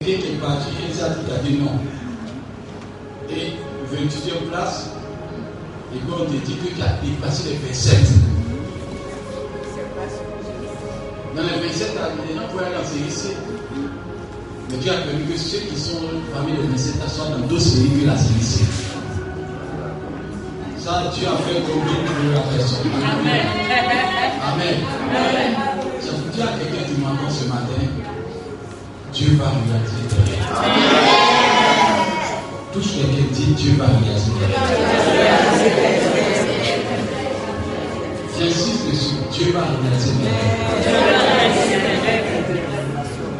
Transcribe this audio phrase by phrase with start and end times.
[0.00, 0.68] qui est parti,
[1.02, 1.78] a dit non.
[3.30, 3.52] Et
[3.94, 4.90] 28e place,
[5.94, 7.98] et quand on te dit que tu as dépassé les 27.
[11.36, 11.90] Dans les 27,
[12.28, 13.28] les gens pouvaient aller en ici.
[14.70, 16.00] Mais Dieu a permis que ceux qui sont
[16.32, 18.64] parmi les 27 soient dans d'autres séries que la série
[20.78, 22.78] Ça, Dieu a fait comme pour la personne.
[22.94, 23.46] Amen.
[24.42, 24.76] Amen.
[25.10, 25.56] Amen.
[26.00, 27.77] Vous dit à quelqu'un qui m'entend ce matin,
[29.18, 30.06] Dieu va réaliser
[30.54, 30.78] Amen.
[32.72, 34.30] Touche quelqu'un, dit Dieu va réaliser
[38.38, 40.12] J'insiste dessus, Dieu va réaliser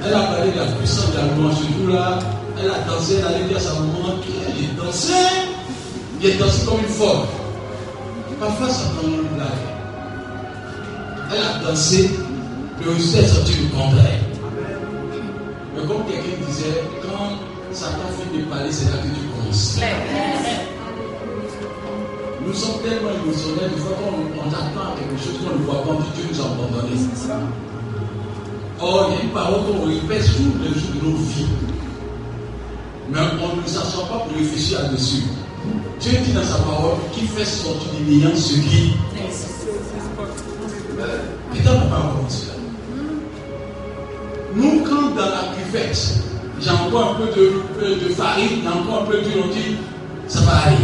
[0.04, 1.54] Elle a parlé de la puissance de la louange.
[1.54, 2.18] Ce là
[2.60, 5.12] elle a dansé, elle a dit à sa maman qu'elle est dansé.
[6.20, 7.28] Il est dansé comme une folle.
[8.40, 9.48] Parfois, ça prend une blague.
[11.32, 12.10] Elle a dansé,
[12.84, 14.27] le résultat est sorti le contraire.
[15.78, 17.38] Mais comme quelqu'un disait, quand
[17.72, 19.78] Satan finit de parler, c'est là que tu commences.
[22.44, 26.02] Nous sommes tellement émotionnels, des fois quand on, attend quelque chose qu'on ne voit pas,
[26.14, 26.96] Dieu nous a abandonné.
[28.80, 31.46] Or, il y a une parole qu'on répète tous les jours de nos vies.
[33.10, 35.24] Mais on ne s'assoit pas pour réfléchir là-dessus.
[36.00, 38.94] Dieu dit dans sa parole qu'il fait sortir du néant ce qui.
[41.54, 42.54] Pas cela.
[44.54, 46.14] Nous, quand dans la cuvette,
[46.62, 49.76] j'envoie un peu de, de farine, j'envoie un peu d'huile, on dit,
[50.26, 50.76] ça va aller.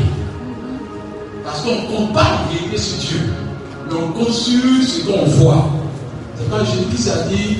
[1.44, 3.20] Parce qu'on pas en vérité sur Dieu,
[3.88, 5.68] mais on construit ce qu'on voit.
[6.36, 7.58] C'est quand Jésus a dit,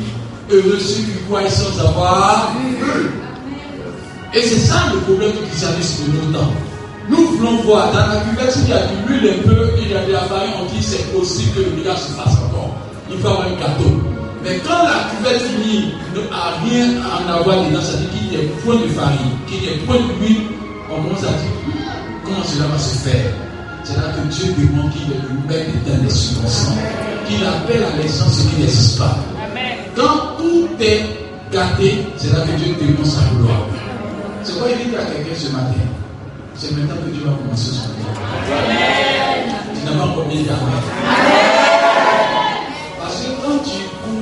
[0.51, 2.53] heureux ceux qui croient sans avoir
[4.35, 6.53] Et c'est ça le problème du christianisme de nos temps.
[7.09, 9.95] Nous voulons voir, dans la cuvette, il y a du l'huile un peu, il y
[9.95, 12.75] a de la farine, on dit c'est possible que le miracle se fasse encore?
[13.11, 14.01] Il faut avoir un gâteau.
[14.45, 18.33] Mais quand la cuvette finit, n'a rien à en avoir dedans, ça veut dire qu'il
[18.35, 20.43] y a point de farine, qu'il y a point d'huile,
[20.91, 21.55] on commence à dire
[22.23, 23.33] comment cela va se faire?
[23.85, 26.77] C'est là que Dieu demande qu'il est le maître des subventions,
[27.27, 29.17] qu'il appelle à l'essence ce qui n'existe pas.
[29.97, 31.05] Quand tout est
[31.51, 33.67] gâté, c'est là que Dieu demande sa gloire.
[34.43, 35.81] C'est quoi il dit à quelqu'un ce matin?
[36.55, 38.21] C'est maintenant que Dieu va commencer son œuvre.
[39.75, 40.43] Tu n'as pas encore bien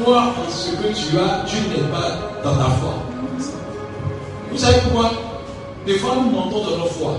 [0.03, 2.95] crois en ce que tu as, tu n'es pas dans ta foi.
[4.51, 5.11] Vous savez pourquoi?
[5.87, 7.17] Des fois, nous mentons dans notre foi.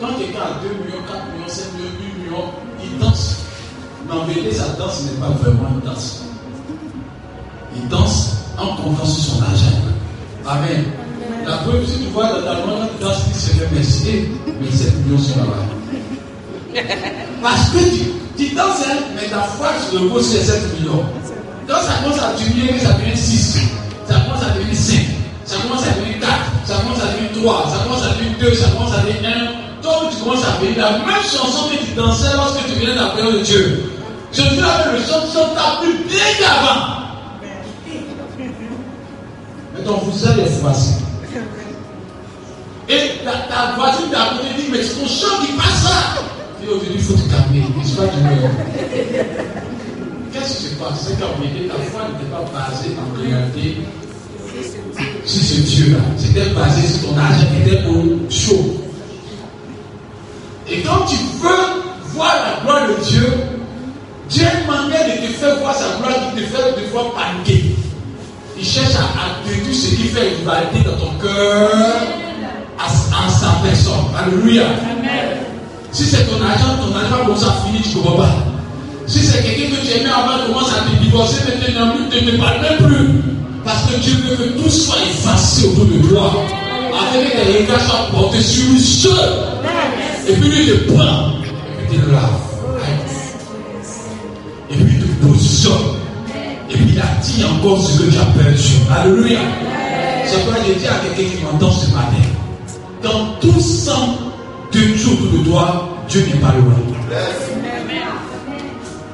[0.00, 2.44] Quand quelqu'un a 2 millions, 4 millions, 5 millions, 8 millions,
[2.82, 3.36] il danse.
[4.06, 6.22] Mais en vérité, sa danse n'est pas vraiment une danse.
[7.74, 9.76] Il danse en comptant sur son argent.
[10.46, 10.84] Amen.
[11.46, 14.28] La preuve, si tu vois dans ta main, dans ce qui se fait merci,
[14.60, 16.82] mais 7 millions sont là-bas.
[17.42, 21.04] Parce que tu, tu danses, hein, mais ta foi se repose sur 7 millions.
[21.68, 23.58] Donc ça commence à diminuer, ça devient 6,
[24.08, 24.94] ça commence à devenir 5,
[25.44, 26.30] ça commence à devenir 4,
[26.64, 29.30] ça commence à devenir 3, ça commence à devenir 2, ça commence à devenir
[29.82, 29.82] 1.
[29.82, 33.32] Donc tu commences à venir la même chanson que tu dansais lorsque tu venais d'appeler
[33.32, 33.92] de Dieu.
[34.32, 36.96] Je dis avec le chanson t'a plus bien qu'avant.
[39.74, 40.94] Mais ton vous est froissé.
[42.88, 46.22] Et ta, ta voiture d'à côté dit, mais ton chant qui passe là.
[46.62, 47.64] Et aujourd'hui, il faut te calmer.
[47.76, 48.04] Il pas
[50.32, 51.06] Qu'est-ce qui se passe?
[51.08, 53.76] C'est qu'en vérité, ta foi n'était pas basée en réalité
[55.24, 55.98] sur ce Dieu-là.
[56.16, 58.76] C'était basé sur ton argent qui était au chaud.
[60.68, 61.82] Et quand tu veux
[62.14, 63.32] voir la gloire de Dieu,
[64.28, 67.76] Dieu manière de te faire voir sa gloire qui te fait des fois paniquer.
[68.58, 71.70] Il cherche à, détruire ce qui fait une rivalité dans ton cœur
[72.78, 73.92] en sa personne.
[74.18, 74.64] Alléluia.
[75.92, 78.45] Si c'est ton argent, ton argent commence à finir, tu ne comprends pas.
[79.06, 82.60] Si c'est quelqu'un que tu aimais avant, commence à te divorcer, maintenant, ne te parle
[82.60, 83.22] même plus.
[83.64, 86.32] Parce que Dieu veut que tout soit effacé autour de toi.
[86.92, 89.30] Afin que tes regards soient portés sur lui seul.
[90.28, 91.30] Et puis lui te prend.
[91.80, 92.46] Et puis te lave.
[94.70, 95.72] Et puis il te positionne.
[96.70, 98.62] Et puis il attire encore ce que tu as perdu.
[98.90, 99.38] Alléluia.
[100.26, 102.26] C'est pourquoi je dis à quelqu'un qui m'entend ce matin.
[103.02, 104.16] Quand tout semble
[104.72, 106.74] de Dieu autour de toi, Dieu n'est pas loin.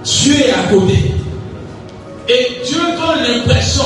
[0.04, 1.12] Dieu est à côté.
[2.28, 3.84] Et Dieu donne l'impression,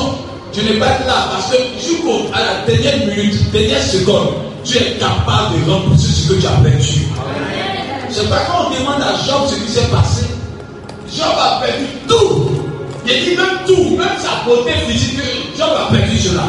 [0.52, 4.28] je n'ai pas là, parce que jusqu'à la dernière minute, dernière seconde,
[4.64, 7.06] Dieu est capable de rembourser ce que tu as perdu.
[8.10, 10.26] C'est pas quand on demande à Job ce qui s'est passé.
[11.14, 12.50] Job a perdu tout.
[13.06, 15.20] Il dit même tout, même sa beauté physique,
[15.56, 16.44] Job a perdu cela.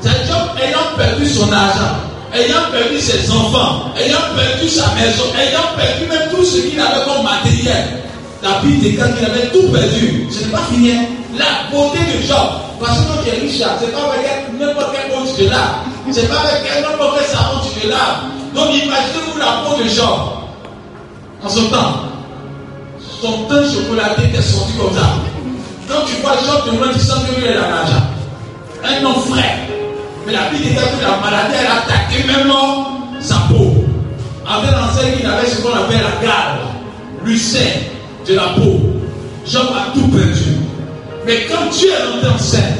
[0.00, 1.96] C'est Job ayant perdu son argent,
[2.34, 7.04] ayant perdu ses enfants, ayant perdu sa maison, ayant perdu même tout ce qu'il avait
[7.04, 8.02] comme matériel.
[8.42, 10.26] La Bible déclare qu'il avait tout perdu.
[10.30, 10.90] Ce n'est pas fini.
[11.38, 12.36] La beauté de Job.
[12.80, 15.86] Parce que quand tu es riche, c'est pas vrai n'importe quelle bonne tu te laves.
[16.10, 18.26] C'est pas avec quel mauvais savon tu te laves.
[18.52, 20.42] Donc imaginez-vous la peau de Jean.
[21.44, 21.94] En son temps,
[23.20, 25.14] son teint chocolaté était sorti comme ça.
[25.88, 28.02] Quand tu vois Jean de loin, tu sens que lui est l'argent.
[28.84, 29.68] Un homme frais.
[30.26, 32.52] Mais la Bible dit que la maladie, elle a attaqué même
[33.20, 33.72] sa peau.
[34.44, 36.58] Avec l'enseigne, il avait ce qu'on appelle la garde,
[37.24, 37.76] l'ulcère
[38.26, 38.80] de la peau.
[39.46, 40.56] Jean a tout perdu.
[41.26, 42.76] Mais quand Dieu est rentré en scène,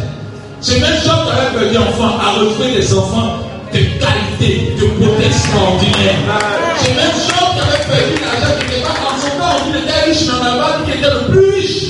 [0.60, 3.38] c'est même Jean qui avait perdu enfant a retrouvé des enfants
[3.72, 6.18] de qualité, de beauté extraordinaire.
[6.78, 9.58] C'est même Jean qui avait perdu l'argent qui n'était pas en son temps.
[9.66, 11.82] On était riche, n'a pas dit qu'il était le plus riche.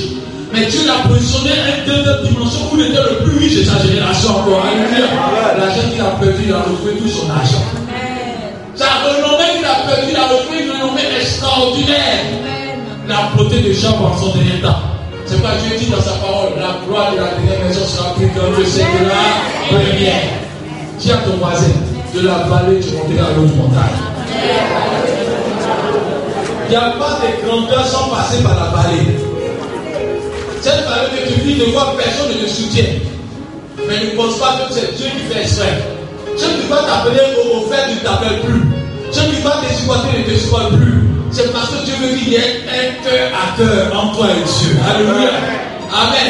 [0.53, 3.77] Mais Dieu l'a positionné un deuxième dimension où il était le plus riche de sa
[3.85, 4.65] génération encore.
[4.65, 5.09] Alléluia.
[5.57, 7.65] L'argent qu'il a perdu, il a retrouvé tout son argent.
[8.75, 12.62] Sa renommée qu'il a perdu, il a retrouvé une renommée extraordinaire.
[13.07, 14.79] La beauté de Jean pendant son dernier temps.
[15.25, 18.27] C'est pas Dieu dit dans sa parole, la gloire de la dernière maison sera plus
[18.27, 20.23] grande que de la première.
[20.99, 21.67] Dis à ton voisin,
[22.13, 23.99] de la vallée, tu monteras à l'autre montagne.
[26.65, 29.17] Il n'y a pas de grandeur sans passer par la vallée.
[30.61, 32.85] Cette vallée que tu vis, ne vois personne ne te soutient.
[33.87, 35.83] Mais ne pense pas que c'est Dieu qui fait exprès.
[36.37, 37.19] Ceux qui vont t'appeler
[37.53, 38.61] au fait ne t'appellent plus.
[39.11, 41.02] Ceux qui vont te supporter ne te supportent plus.
[41.33, 44.43] C'est parce que Dieu veut qu'il y ait un cœur à cœur entre toi et
[44.45, 44.77] Dieu.
[44.87, 45.31] Alléluia.
[45.89, 46.29] Amen.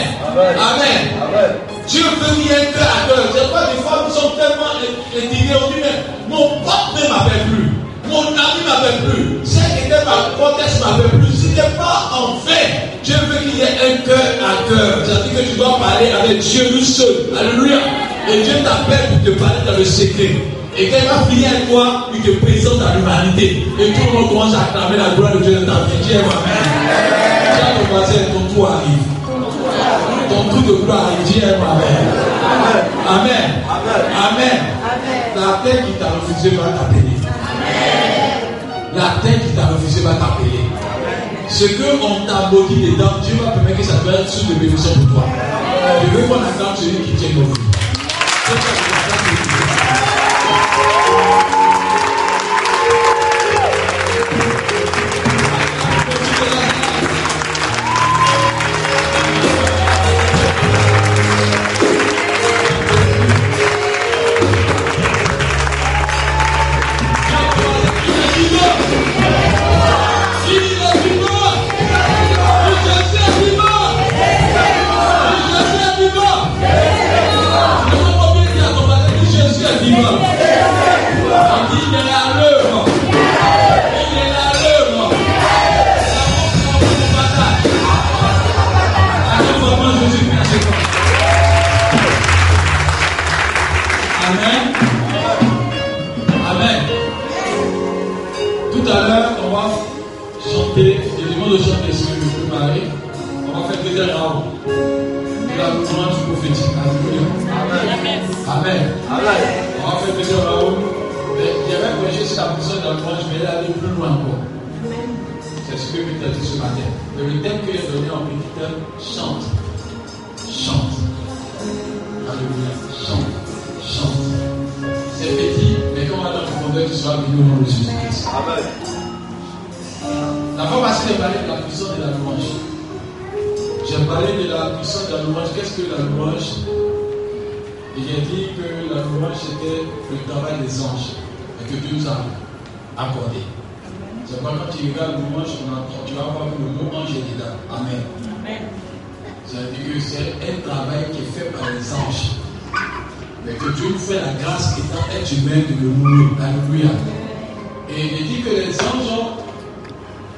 [0.55, 1.55] Amen.
[1.89, 3.25] Dieu veut qu'il y ait un cœur à cœur.
[3.35, 4.71] C'est pas des fois nous sommes tellement
[5.11, 5.55] indignés.
[5.59, 7.69] On dit, mais mon pote ne m'appelle plus.
[8.09, 9.39] Mon ami ne m'appelle plus.
[9.43, 11.35] Celle qui était ma proteste ne m'appelle plus.
[11.35, 15.03] Si n'est pas en fait, Dieu veut qu'il y ait un cœur à cœur.
[15.03, 17.27] C'est-à-dire que tu dois parler avec Dieu lui seul.
[17.37, 17.79] Alléluia.
[18.31, 20.31] Et Dieu t'appelle pour te parler dans le secret.
[20.75, 23.67] Et quand il va finir avec toi, il te présente à l'humanité.
[23.79, 25.97] Et tout le monde commence à acclamer la gloire de Dieu dans ta vie.
[26.01, 26.25] Dis Amen.
[27.53, 29.05] Dis ton voisin, ton tour arrive.
[30.29, 31.25] Ton tour de gloire arrive.
[31.27, 31.61] Dis Amen.
[33.07, 33.47] Amen.
[34.17, 34.59] Amen.
[35.35, 37.17] La terre qui t'a refusé va t'appeler.
[38.95, 40.59] La terre qui t'a refusé va t'appeler.
[41.49, 44.93] Ce qu'on t'a maudit dedans, Dieu va permettre que ça doit être sous de bénédiction
[44.93, 45.25] pour toi.
[46.01, 47.61] Je veux qu'on acclame celui qui tient nos vies.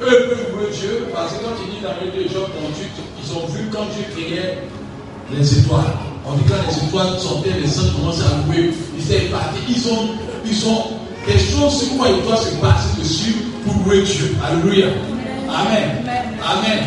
[0.07, 3.47] Eux peuvent louer Dieu parce que quand il dit dans le de Job ils ont
[3.47, 4.59] vu quand Dieu créait
[5.31, 5.93] les étoiles.
[6.25, 8.71] On dit quand les étoiles sortaient, les anges commençaient à louer.
[8.97, 9.59] Ils étaient partis.
[9.67, 10.09] Ils ont,
[10.45, 10.83] ils ont
[11.25, 13.35] des choses sur quoi ils doivent se passer dessus
[13.65, 14.35] pour louer Dieu.
[14.43, 14.87] Alléluia.
[15.49, 16.03] Amen.
[16.43, 16.79] Amen.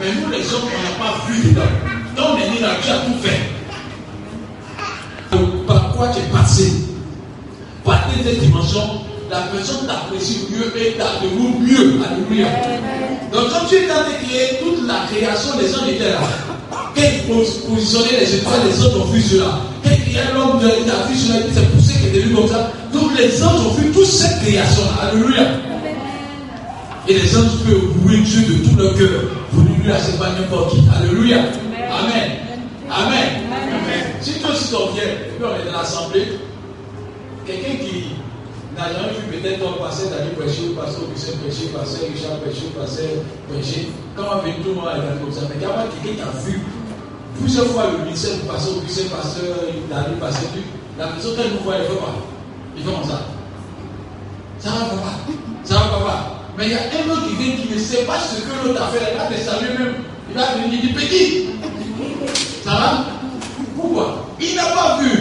[0.00, 1.62] Mais nous, les hommes, on n'a pas vu dedans.
[2.16, 3.58] Donc, on est né là, Dieu a tout fait
[5.68, 6.72] par quoi tu es passé?
[7.84, 8.80] Par cette dimension,
[9.30, 12.00] la personne t'apprécie mieux et t'apprécie mieux.
[12.04, 12.46] Alléluia.
[13.32, 16.20] Donc quand tu es dans créer toute la création, les gens étaient là.
[16.70, 19.60] Quand ils positionnaient les étoiles, les autres ont vu cela.
[19.84, 22.72] Quand il y a l'homme, a vu cela, c'est poussé qui est venu comme ça.
[22.92, 24.82] Donc les anges ont vu toute cette création.
[25.00, 25.46] Alléluia.
[27.06, 29.20] Et les anges peuvent louer Dieu de tout leur cœur.
[29.52, 30.82] Vous ne lui lâchez pas n'importe qui.
[30.96, 31.38] Alléluia.
[31.38, 32.30] Amen.
[32.90, 33.48] Amen.
[34.20, 36.26] Si toi aussi et puis on est dans l'assemblée,
[37.46, 38.04] quelqu'un qui
[38.86, 43.08] jamais vu peut-être un passer d'aller prêcher, passer au lycée prêcher, passer Richard prêcher, passer
[43.50, 46.30] prêcher, quand on vient tout le monde à comme ça, mais a quelqu'un qui a
[46.46, 46.60] vu
[47.38, 50.46] plusieurs fois le lycée passer au lycée pasteur, d'aller passer,
[50.98, 52.14] la personne qu'elle nous voit, elle ne fait pas.
[52.76, 53.20] Il fait comme ça.
[54.58, 55.12] Ça va, papa.
[55.62, 56.34] Ça va, papa.
[56.56, 58.82] Mais il y a un autre qui vient qui ne sait pas ce que l'autre
[58.82, 59.12] a fait.
[59.12, 59.94] Il va te saluer même.
[60.28, 61.46] Il va venir, il dit petit.
[62.64, 63.04] Ça va?
[63.76, 64.26] Pourquoi?
[64.40, 65.17] Il n'a pas vu.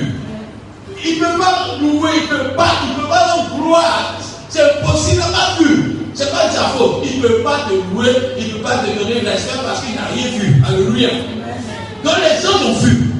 [1.05, 4.13] Il ne peut pas louer, il ne peut pas, il ne peut pas donc gloire.
[4.49, 5.97] C'est impossible, il n'a pas vu.
[6.13, 7.03] Ce n'est pas de sa faute.
[7.03, 9.95] Il ne peut pas te louer, il ne peut pas te donner respect parce qu'il
[9.95, 10.63] n'a rien vu.
[10.67, 11.09] Alléluia.
[12.03, 13.11] Donc les autres ont vu.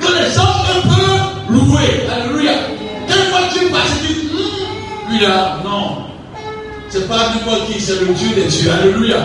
[0.00, 2.06] Donc les autres peuvent louer.
[2.12, 2.52] Alléluia.
[3.08, 6.04] Quand tu passes, tu dis, hum, lui là, non.
[6.88, 8.70] C'est pas n'importe qui, c'est le Dieu des dieux.
[8.70, 9.16] Alléluia.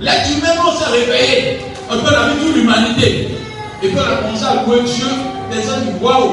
[0.00, 1.60] L'être humain, on s'est réveillé.
[1.90, 3.28] On peut la vie toute l'humanité.
[3.82, 5.06] Et puis on a commencé à louer Dieu.
[5.50, 6.32] Les gens disent Waouh,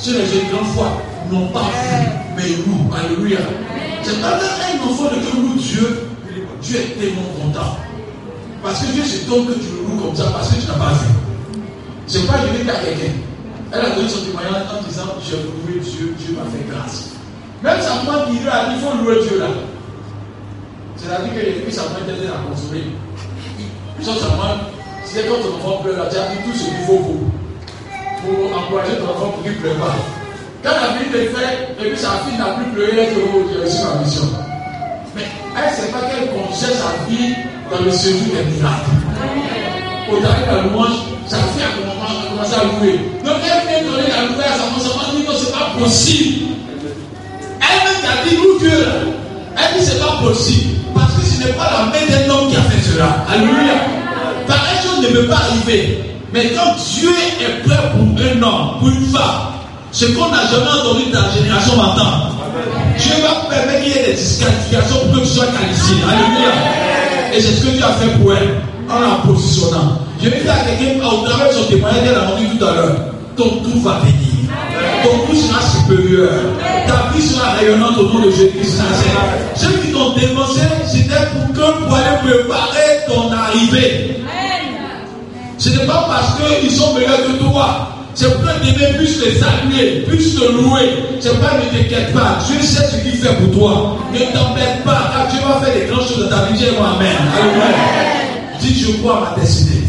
[0.00, 0.92] sur les jeunes grandes fois,
[1.30, 2.94] n'ont pas vu, mais nous.
[2.94, 3.38] Alléluia.
[4.02, 6.08] C'est pas un enfant de Dieu loue Dieu.
[6.62, 7.76] Dieu est tellement content.
[8.62, 10.74] Parce que Dieu se tombe que tu le loues comme ça, parce que tu n'as
[10.74, 11.06] pas vu.
[12.06, 13.12] C'est pas je vais à quelqu'un.
[13.72, 17.10] Elle a donné son témoignage en disant J'ai loué Dieu, Dieu m'a fait grâce.
[17.62, 19.46] Même sa maman qui lui a dit Il faut louer Dieu là.
[20.96, 22.84] C'est-à-dire que depuis sa maman était à consommer.
[24.02, 24.64] Son sa maman,
[25.04, 27.20] c'est quand ton enfant pleure, tu as dit tout ce qu'il faut pour,
[28.22, 29.96] pour encourager ton enfant pour qu'il ne pleure pas.
[30.62, 33.48] Quand la vie est faite, et puis sa fille n'a plus pleuré, elle dit Oh,
[33.48, 34.28] j'ai reçu ma mission.
[35.16, 35.24] Mais
[35.56, 37.34] elle ne sait pas qu'elle congèle sa vie
[37.70, 38.92] dans le séjour des miracles.
[40.10, 43.00] Au dernier de la louange, sa fille a commencé à louer.
[43.24, 45.70] Donc elle vient donner la nouvelle à sa maman, sa dit Non, ce n'est pas
[45.78, 46.46] possible.
[47.60, 48.86] Elle-même a dit Nous Dieu.
[49.56, 50.80] Elle dit C'est pas possible
[51.40, 53.24] ce n'est pas la main d'un homme qui a fait cela.
[53.30, 53.74] Alléluia.
[54.46, 55.98] Pareille chose ne peut pas arriver.
[56.32, 57.10] Mais quand Dieu
[57.40, 59.50] est prêt pour un homme, pour une femme,
[59.90, 62.30] ce qu'on n'a jamais entendu dans la génération maintenant,
[62.96, 65.96] Dieu va permettre qu'il y ait des disqualifications pour que tu sois qualifié.
[66.06, 66.52] Alléluia.
[67.34, 69.98] Et c'est ce que Dieu a fait pour elle en la positionnant.
[70.22, 72.74] Je vais dire à quelqu'un, au travers de son témoignage qu'elle a rendu tout à
[72.74, 72.96] l'heure,
[73.36, 74.30] ton tour va venir.
[75.02, 76.30] Ton tour sera supérieur.
[76.86, 78.82] Ta vie sera rayonnante au nom de Jésus-Christ.
[79.56, 84.16] Ceux qui t'ont dénoncé, c'était pour que pour préparer ton arrivée.
[85.60, 87.90] Ce n'est pas parce qu'ils sont meilleurs que toi.
[88.14, 91.04] C'est pour que Dieu puisse les saluer, puisse te louer.
[91.20, 92.38] C'est pas ne t'inquiète pas.
[92.46, 93.96] Dieu sait ce qu'il fait pour toi.
[94.10, 95.12] Ne t'embête pas.
[95.12, 96.58] Car Dieu va faire des grandes choses dans ta vie.
[96.58, 97.14] Dis moi Amen.
[97.36, 97.66] Alléluia.
[98.58, 99.82] Dis je crois à ma destinée.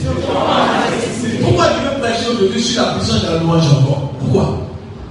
[1.41, 4.11] Pourquoi tu veux prêcher aujourd'hui sur la puissance de la louange encore?
[4.19, 4.57] Pourquoi?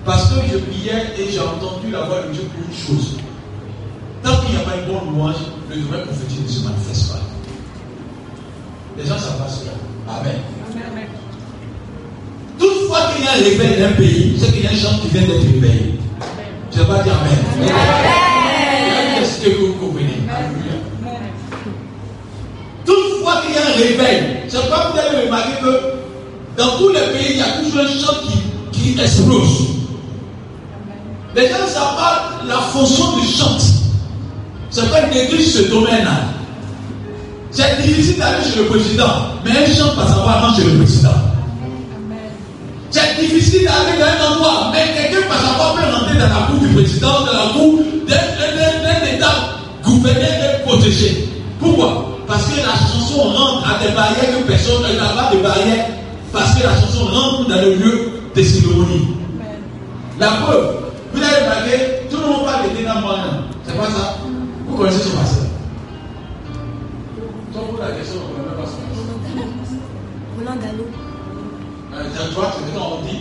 [0.05, 3.17] Parce que je priais et j'ai entendu la voix de Dieu pour une chose.
[4.23, 5.41] Tant qu'il n'y a pas une bonne louange,
[5.71, 7.21] le vrai prophétique ne se manifeste pas.
[8.99, 9.73] Les gens savent pas cela.
[10.09, 10.37] Amen.
[12.59, 15.09] Toutefois qu'il y a un réveil d'un pays, c'est qu'il y a un chant qui
[15.09, 15.99] vient d'être réveillé.
[16.73, 17.39] Je ne vais pas dire Amen.
[17.71, 19.19] Amen.
[19.19, 20.21] Qu'est-ce que vous comprenez?
[22.85, 27.01] Toutefois qu'il y a un réveil, c'est pas vous allez remarquer que dans tous les
[27.19, 28.17] pays, il y a toujours un chant
[28.73, 29.69] qui, qui explose.
[31.37, 33.57] Les gens ne savent pas la fonction du chant.
[34.71, 36.25] C'est pas une église ce domaine-là.
[37.51, 39.05] C'est difficile d'aller chez le président,
[39.45, 41.11] mais un chant passe avant chez le président.
[42.91, 46.61] C'est difficile d'aller dans un endroit, mais quelqu'un passe avoir peut rentrer dans la cour
[46.61, 49.35] du président, dans la cour d'un État
[49.85, 51.29] gouverné et protégé.
[51.59, 52.19] Pourquoi?
[52.29, 55.87] Parce que la chanson rentre à des barrières que personne n'a pas de barrières,
[56.33, 59.09] parce que la chanson rentre dans le lieu des cérémonies.
[60.21, 60.77] La preuve,
[61.13, 61.71] vous avez remarqué,
[62.09, 62.95] tout le monde parle de Dina
[63.67, 64.17] C'est pas ça
[64.69, 65.50] vous connaissez son pasteur
[67.53, 69.45] Toi, pour la question, on ne connaît pas son pasteur.
[70.39, 70.87] Roland Dallot.
[71.93, 73.21] Euh, toi, on dit,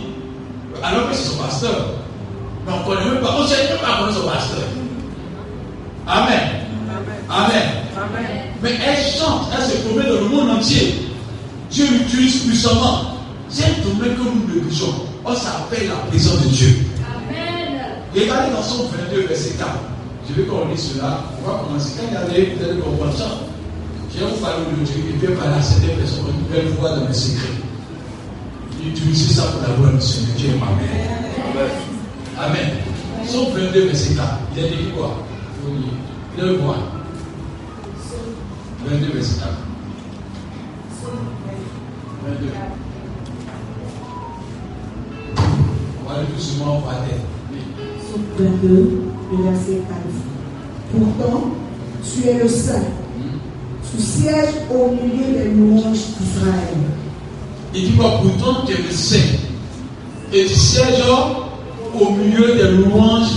[0.82, 1.94] alors que c'est son pasteur.
[2.64, 4.68] Mais on ne connaît même pas, on ne sait même pas connaître son pasteur.
[6.06, 6.40] Amen.
[7.28, 7.68] Amen.
[7.96, 8.30] Amen.
[8.62, 11.08] Mais elle chante, elle se promène dans le monde entier.
[11.70, 13.16] Dieu l'utilise puissamment.
[13.48, 14.94] C'est un domaine que nous négligeons.
[15.24, 16.76] On s'appelle la présence de Dieu.
[17.02, 17.80] Amen.
[18.14, 19.68] Regardez dans son 22, verset 4.
[20.28, 21.24] Je veux qu'on lise cela.
[21.42, 21.98] On va commencer.
[21.98, 23.49] Quand il y a des, vous allez comprendre ça.
[24.12, 24.94] Vais vous parler de Dieu.
[25.08, 27.48] Il peut parler à certaines personnes une nouvelle voix dans mes secrets.
[28.84, 30.36] Utilisez ça pour la gloire de Seigneur.
[30.36, 31.70] Dieu Amen.
[32.38, 32.70] Amen.
[33.26, 34.38] Son 22, verset 4.
[34.56, 35.16] Il a dit quoi?
[36.38, 36.76] Il quoi
[38.86, 39.50] 22, verset 4.
[42.26, 42.46] 22.
[46.02, 47.20] On va aller doucement, on va aller.
[48.38, 49.02] 22,
[49.32, 50.00] le verset 4.
[50.92, 51.50] Pourtant,
[52.02, 52.82] tu es le Saint.
[53.96, 56.76] Tu sièges au milieu des louanges d'Israël.
[57.74, 59.16] Il dit quoi Pourtant, tu es le Saint.
[60.32, 61.02] et tu sièges
[61.98, 63.32] au milieu des louanges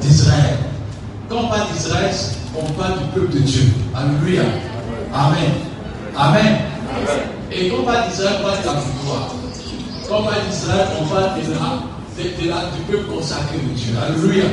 [0.00, 0.56] d'Israël.
[1.28, 2.10] Quand on parle d'Israël,
[2.58, 3.64] on parle du peuple de Dieu.
[3.94, 4.42] Alléluia.
[5.12, 5.50] Amen.
[6.16, 6.56] Amen.
[7.52, 9.34] Et quand on parle d'Israël, on parle de la victoire.
[10.08, 13.92] Quand on parle d'Israël, on parle de la, du peuple consacré de Dieu.
[14.00, 14.44] Alléluia.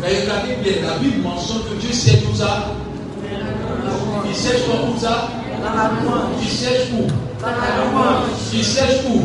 [0.00, 2.72] Mais regardez bien, la Bible mentionne que Dieu sait tout ça.
[4.28, 5.28] Il quoi tout ça
[6.42, 7.06] Il sait où
[8.52, 9.20] Il sait où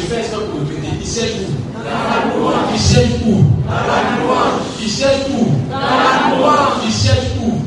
[0.00, 0.92] Je fais ça pour répéter.
[1.00, 1.52] Il sait où
[2.72, 3.44] Il sait où
[4.80, 5.46] Il sait où
[6.84, 7.62] Il sait où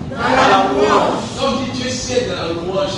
[1.39, 2.98] Quand on dit Dieu sait dans la louange,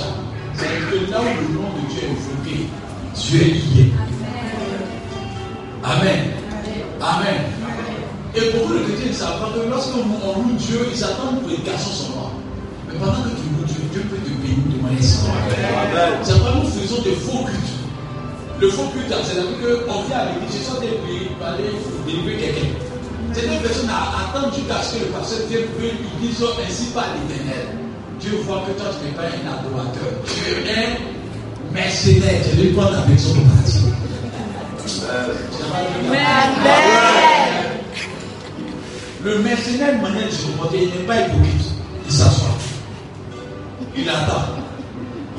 [0.56, 2.58] c'est que là où le nom de Dieu est évoqué,
[3.15, 3.91] Dieu y est.
[5.84, 6.22] Amen.
[7.01, 7.41] Amen.
[8.36, 11.63] Et beaucoup de chrétiens ne savent pas que lorsqu'on loue Dieu, ils attendent que les
[11.63, 12.28] garçons soient morts.
[12.89, 16.17] Mais pendant que tu loues Dieu, Dieu peut te bénir de manière spirituelle.
[16.24, 17.74] C'est pourquoi nous faisons des faux cultes.
[18.60, 21.72] Le faux culte, c'est-à-dire qu'on vient à l'église, je sens des prier, parler,
[22.05, 22.74] délivrer quelqu'un.
[23.31, 27.79] Certaines personnes attendent jusqu'à ce que le pasteur vienne prier, ils disent ainsi par l'éternel.
[28.19, 30.12] Dieu voit que toi, tu n'es pas un adorateur.
[30.25, 30.89] Tu es un
[31.74, 32.41] mercenaire.
[32.43, 33.79] Tu vais prendre la maison de parti.
[39.24, 41.72] Le mercenaire manière de se comporter, il n'est pas hypocrite.
[42.08, 42.59] Il s'assoit.
[43.96, 44.46] Il attend.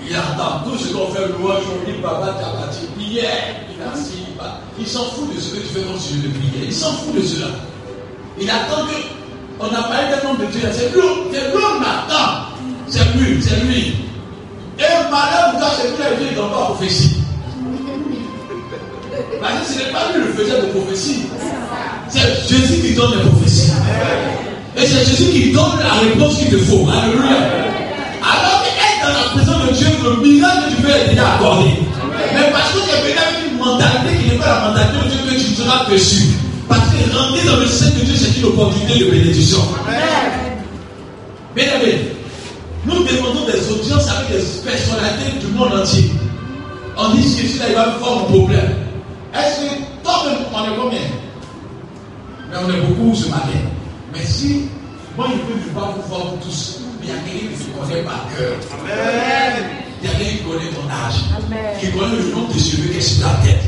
[0.08, 0.62] Il attend.
[0.64, 2.88] Tout ce qu'on fait louange, on dit Baba Tabati.
[2.98, 3.24] Hier,
[3.74, 4.26] il a assis.
[4.78, 6.64] Il s'en fout de ce que tu fais comme sujet de prière.
[6.64, 7.48] Il s'en fout de cela.
[8.40, 8.96] Il attend que.
[9.62, 10.62] On a parlé d'un nom de Dieu.
[10.72, 11.28] C'est l'homme.
[11.32, 12.46] C'est l'homme attend.
[12.88, 13.42] C'est lui.
[13.42, 13.94] C'est lui.
[14.78, 17.16] Et malheur, toi, c'est lui qui est dans la prophétie.
[19.40, 21.26] Parce que ce n'est pas lui le faiseur de prophétie.
[22.08, 23.72] C'est Jésus qui donne les prophéties.
[24.76, 26.88] Et c'est Jésus qui donne la réponse qu'il te faut.
[26.88, 27.36] Alléluia.
[28.22, 31.70] Alors qu'être dans la le miracle que tu veux est déjà accordé.
[32.34, 35.10] Mais parce que tu es venu avec une mentalité qui n'est pas la mentalité de
[35.10, 36.28] Dieu que tu seras dessus.
[36.68, 39.58] Parce que rentrer dans le sein de Dieu, c'est une opportunité de bénédiction.
[41.54, 42.12] Bien aimé,
[42.86, 46.10] nous demandons des audiences avec des personnalités du monde entier.
[46.96, 48.74] On dit que celui-là, il va faire un problème.
[49.34, 49.70] Est-ce que
[50.04, 51.00] toi-même, on est combien?
[52.50, 53.60] Mais on est beaucoup ce matin.
[54.12, 54.68] Mais si,
[55.16, 58.02] moi, je peux ne pas vous voir tous, mais il y a quelqu'un qui connaît
[58.02, 58.52] par cœur.
[60.02, 61.20] Il y a quelqu'un qui connaît ton âge,
[61.80, 63.60] qui connaît le nom de cheveux qui est sur ta tête,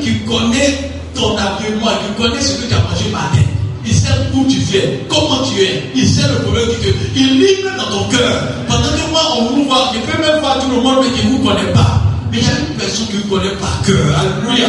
[0.00, 3.42] qui connaît ton habillement, qui connaît ce que tu as mangé matin.
[3.84, 5.90] Il sait où tu viens, comment tu es.
[5.96, 6.92] Il sait le problème que tu as.
[7.16, 8.48] Il lit même dans ton cœur.
[8.68, 11.26] Pendant que moi, on vous voit, il peut même voir tout le monde, mais qui
[11.26, 12.00] ne vous connaît pas.
[12.30, 13.98] Mais il y a une personne qui vous connaît par cœur.
[13.98, 14.68] Alléluia.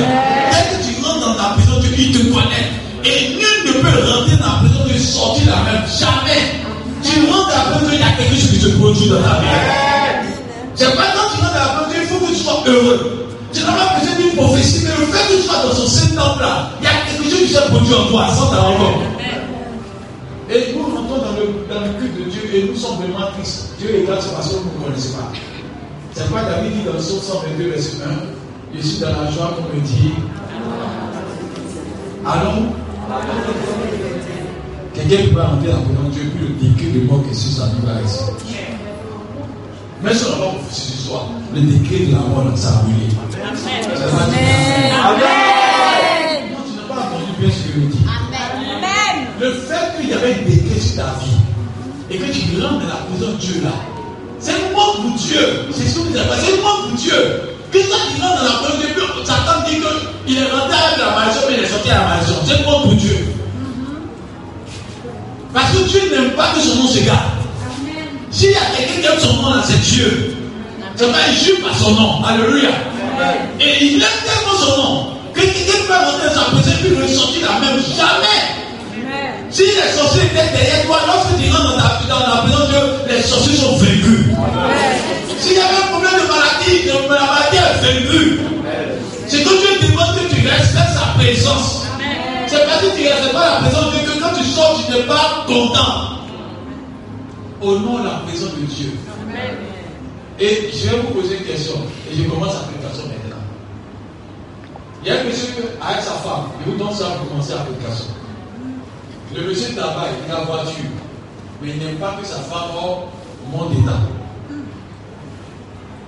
[0.49, 2.73] Dès que tu rentres dans ta prison, il te connaît.
[3.05, 5.83] Et nul ne peut rentrer dans la prison et sortir la même.
[5.85, 6.41] Jamais.
[7.03, 9.39] Tu rentres dans la prison, il y a quelque chose qui se produit dans ta
[9.41, 10.02] vie.
[10.75, 13.27] C'est pas quand tu rentres dans la il faut que tu sois heureux.
[13.51, 16.39] Tu n'as pas besoin d'une prophétie, mais le fait que tu sois dans son septembre
[16.41, 19.05] là, il y a quelque chose qui s'est produit en toi, sans ta rencontre.
[20.49, 23.75] Et nous rentrons dans le, dans culte de Dieu et nous sommes vraiment tristes.
[23.79, 25.31] Dieu est grâce parce que vous ne connaissez pas.
[26.13, 29.55] C'est quoi David dit dans le psaume 122, verset 1 Je suis dans la joie
[29.55, 30.13] qu'on me dit
[32.25, 32.73] Allons.
[34.93, 37.85] Quelqu'un va rentrer dans Dieu, puis le décret de mort qui est sur sa vie
[37.85, 38.31] va rester.
[40.03, 40.25] Mais n'est pas
[40.69, 41.27] ce soir.
[41.55, 43.07] Le décret de la mort, ça a brûlé.
[43.41, 43.87] Amen.
[45.01, 46.51] Amen.
[46.51, 48.03] Non, tu n'as pas entendu bien ce que je dis.
[48.03, 49.27] Amen.
[49.39, 51.39] Le fait qu'il y avait un décret sur ta vie
[52.11, 53.71] et que tu rentres dans la prison de Dieu là,
[54.39, 55.39] c'est un mot pour Dieu.
[55.71, 57.15] C'est ce que vous avez C'est un mot pour Dieu.
[57.71, 59.77] Que toi tu rentres dans la prison de Dieu, Satan dit
[60.27, 62.33] qu'il est rentré avec la maison, mais il est sorti à la maison.
[62.45, 63.25] C'est un mot pour Dieu.
[65.53, 67.42] Parce que Dieu n'aime pas que son nom se garde.
[68.33, 70.35] S'il y a quelqu'un qui aime son nom c'est Dieu.
[70.95, 72.23] C'est pas Dieu par son nom.
[72.25, 72.69] Alléluia.
[73.59, 77.41] Et il aime tellement son nom que quelqu'un peut rentrer dans sa présence puis ressortir
[77.45, 77.79] la même.
[77.95, 78.41] Jamais.
[79.51, 81.77] Si les sorciers étaient derrière toi, lorsque tu rentres
[82.09, 84.25] dans, la présence de Dieu, les sorciers sont vaincus.
[85.39, 88.39] S'il y avait un problème de maladie, la maladie est vaincue.
[89.27, 91.85] C'est que Dieu demande que tu respectes sa présence.
[92.47, 94.81] C'est parce que tu ne respectes pas la présence de Dieu que quand tu sors,
[94.83, 96.22] tu n'es pas content.
[97.63, 98.91] Au nom de la présence de Dieu.
[100.37, 101.75] Et je vais vous poser une question.
[102.11, 103.41] Et je commence l'application maintenant.
[105.01, 105.47] Il y a un monsieur
[105.81, 106.49] avec sa femme.
[106.65, 108.07] Je vous donne ça pour commencer l'application.
[109.33, 110.75] Le monsieur travaille, il a voiture.
[111.61, 112.75] Mais il n'aime pas que sa femme
[113.49, 113.93] monte dedans.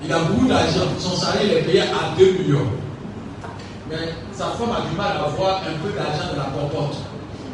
[0.03, 0.91] Il a beaucoup d'argent.
[0.99, 2.67] Son salaire est payé à 2 millions.
[3.89, 6.97] Mais sa femme a du mal à avoir un peu d'argent dans la compote.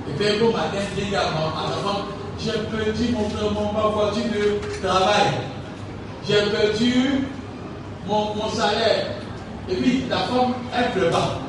[0.10, 4.24] Et puis, un matin, il dit à sa femme J'ai perdu mon, mon, ma voiture
[4.24, 5.28] de travail.
[6.28, 6.94] J'ai perdu
[8.08, 9.08] mon, mon, salaire.
[9.70, 11.42] Et puis, la femme, elle pleure pas.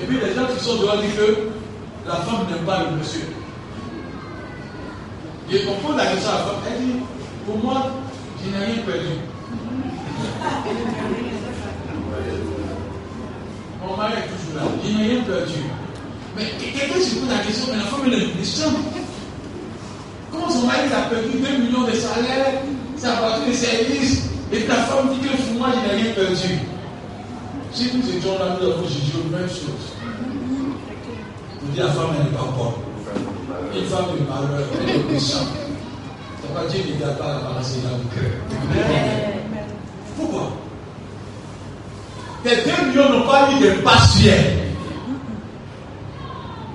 [0.00, 1.48] Et puis les gens qui sont dehors disent que
[2.06, 3.26] la femme n'aime pas le monsieur.
[5.50, 7.00] Et on pose la question à la femme, elle dit,
[7.46, 7.90] pour moi,
[8.44, 9.08] je n'ai rien perdu.
[13.82, 15.60] Mon mari est toujours là, je n'ai rien perdu.
[16.36, 18.68] Mais quelqu'un se pose la question, mais la femme elle question.
[18.70, 18.97] Comment
[20.58, 22.62] son mari a perdu 2 millions de salaires,
[22.96, 26.58] sa voiture de service, et ta femme dit que moi, je n'ai rien perdu.
[27.72, 29.94] Si nous étions là, nous avons dit la même chose.
[31.60, 33.76] Vous dites la femme, elle n'est pas bonne.
[33.76, 35.48] Une femme de malheur, elle est méchante.
[36.42, 38.32] C'est pas Dieu ne pas la balancer dans le cœur.
[40.16, 40.50] Pourquoi?
[42.42, 44.58] Tes deux millions n'ont pas eu de partiel.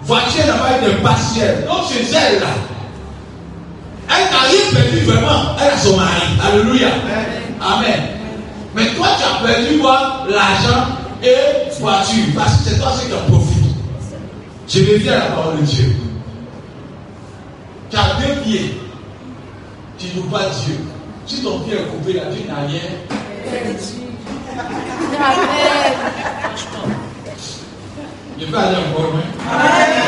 [0.03, 1.65] Voiture n'a pas eu de partiel.
[1.65, 2.47] Donc chez elle, là,
[4.09, 5.55] elle n'a rien perdu vraiment.
[5.61, 6.21] Elle a son mari.
[6.43, 6.89] Alléluia.
[7.61, 8.01] Amen.
[8.75, 10.25] Mais toi, tu as perdu quoi?
[10.29, 10.87] L'argent
[11.23, 12.25] et voiture.
[12.35, 13.63] Parce que c'est toi qui en profites.
[14.67, 15.95] Je reviens à la parole de Dieu.
[17.89, 18.77] Tu as deux pieds.
[19.97, 20.77] Tu ne pas Dieu.
[21.25, 22.81] Si ton pied est coupé, là, tu n'as rien.
[28.39, 30.02] Je peux aller encore loin.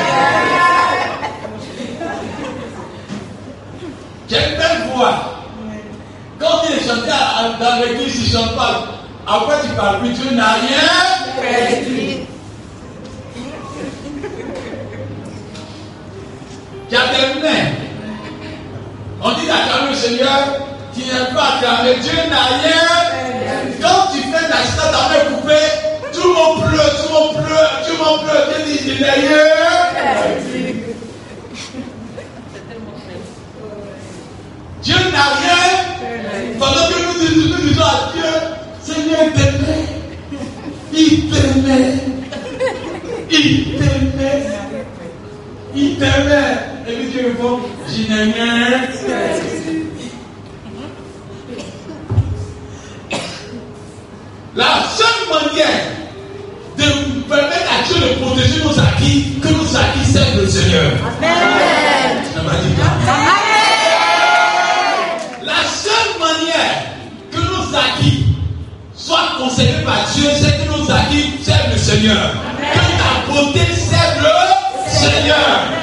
[4.36, 5.18] J'ai une voix.
[6.40, 7.12] Quand tu es chanté
[7.60, 8.74] dans l'église, tu ne chantes pas.
[9.26, 10.00] Après, tu parles?
[10.00, 10.90] Plus, tu n'as rien.
[16.90, 17.72] Tu as des mains.
[19.22, 20.40] On dit d'acclamer le Seigneur,
[20.94, 21.96] tu n'aimes pas acclamer.
[22.02, 22.86] Dieu n'a rien.
[23.82, 25.70] Quand tu fais cita, ta main coupée,
[26.14, 28.46] tout le monde pleure, tout le monde pleure, tout le monde pleure.
[28.50, 29.46] Dieu dit, il n'a rien.
[34.84, 35.66] Dieu n'a rien.
[36.60, 38.32] Pendant que nous disons, nous disons à Dieu,
[38.82, 39.88] Seigneur, il t'aimait.
[40.94, 41.94] Il t'aimait.
[43.32, 44.44] Il t'aimait.
[45.76, 46.58] Il t'aimait.
[46.88, 48.82] Et puis Dieu répond, je n'ai rien.
[54.56, 55.86] La seule manière
[56.78, 60.92] de permettre à Dieu de protéger nos acquis, que nos acquis servent le Seigneur.
[61.22, 61.76] Amen.
[62.36, 63.25] La
[69.86, 72.32] par Dieu, c'est que nos acquis servent le Seigneur.
[72.60, 75.76] Que ta beauté serve le Seigneur.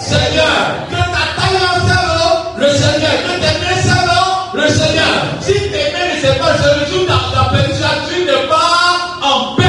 [0.00, 0.86] Seigneur.
[0.90, 3.14] Que ta taille serve le Seigneur.
[3.24, 5.14] Que tes mains servent le Seigneur.
[5.40, 9.66] Si tes mains ne servent pas le Seigneur, ta péninsule, tu n'es pas en bête.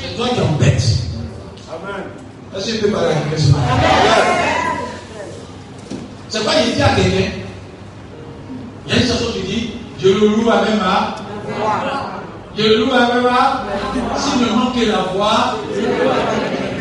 [0.00, 0.82] C'est toi qui es en bête.
[1.68, 2.04] Amen.
[2.56, 3.62] Est-ce que je peux parler à quelqu'un ce matin?
[6.28, 7.30] C'est pas il dit à quelqu'un.
[8.86, 11.21] Il y a une chanson qui dit Je le loue avec ma
[11.58, 12.12] voix.
[12.56, 13.64] Je le loue avec ma
[14.18, 15.56] S'il me manque la voix,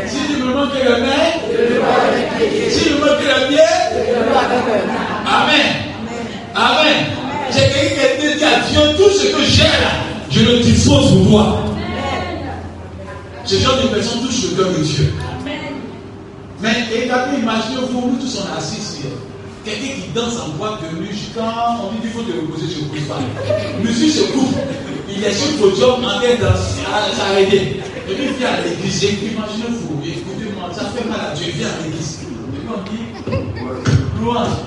[0.05, 1.27] s'il me manque le main,
[2.69, 3.59] s'il me manque le pied,
[5.25, 5.71] Amen.
[6.53, 7.05] Amen.
[7.51, 9.91] J'ai quelqu'un qui dit à Dieu, tout ce que j'ai là,
[10.29, 11.63] je le dispose pour toi.
[13.45, 15.13] Ce genre de personne touche le cœur de Dieu.
[16.61, 19.01] Mais regardez, imaginez-vous, nous tous on est assis ici.
[19.63, 22.79] Quelqu'un qui danse en boîte de nuit, quand on dit qu'il faut te reposer, je
[22.79, 23.19] ne repose pas.
[23.83, 24.55] Musique se coupe.
[25.07, 27.79] Il est sur le podium en train de s'arrêter.
[28.09, 29.03] Et puis il vient à l'église.
[29.03, 31.45] Imaginez-vous, écoutez-moi, ça fait mal à Dieu.
[31.49, 32.21] Il vient à l'église.
[32.21, 33.05] Et on dit,
[34.19, 34.57] louange.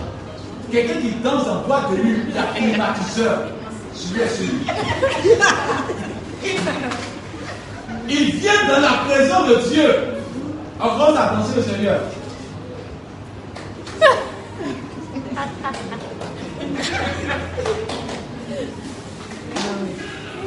[0.71, 3.39] Quelqu'un qui danse en boîte de nuit, il a un climatiseur.
[3.95, 4.61] Celui est celui.
[8.09, 9.89] Il vient dans la présence de Dieu.
[10.79, 12.01] En commence à danser le Seigneur.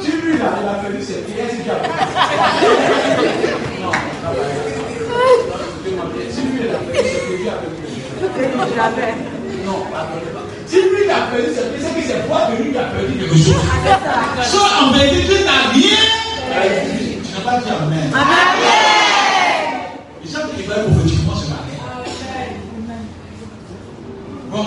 [0.04, 1.74] Tu lui là, il a perdu ses pieds, est-ce qu'il a
[3.82, 3.92] Non,
[6.32, 8.06] Si lui il a perdu ses pieds, il a perdu ses pieds.
[9.66, 10.08] Non, pas
[10.68, 12.84] Si lui il a perdu ses pieds, c'est que c'est toi de lui qui a
[12.84, 13.56] perdu quelque chose.
[14.44, 16.04] Soit en vérité, tu n'as rien.
[17.24, 18.12] Tu n'as pas dit Amen.
[18.14, 18.48] Amen.
[20.24, 21.64] Les gens qui veulent prophétiquement ce matin.
[24.50, 24.66] Bon,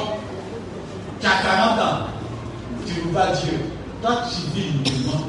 [1.20, 1.98] tu as 40 ans,
[2.86, 3.58] tu ne pas Dieu.
[4.02, 5.26] Toi, tu vis mouvement.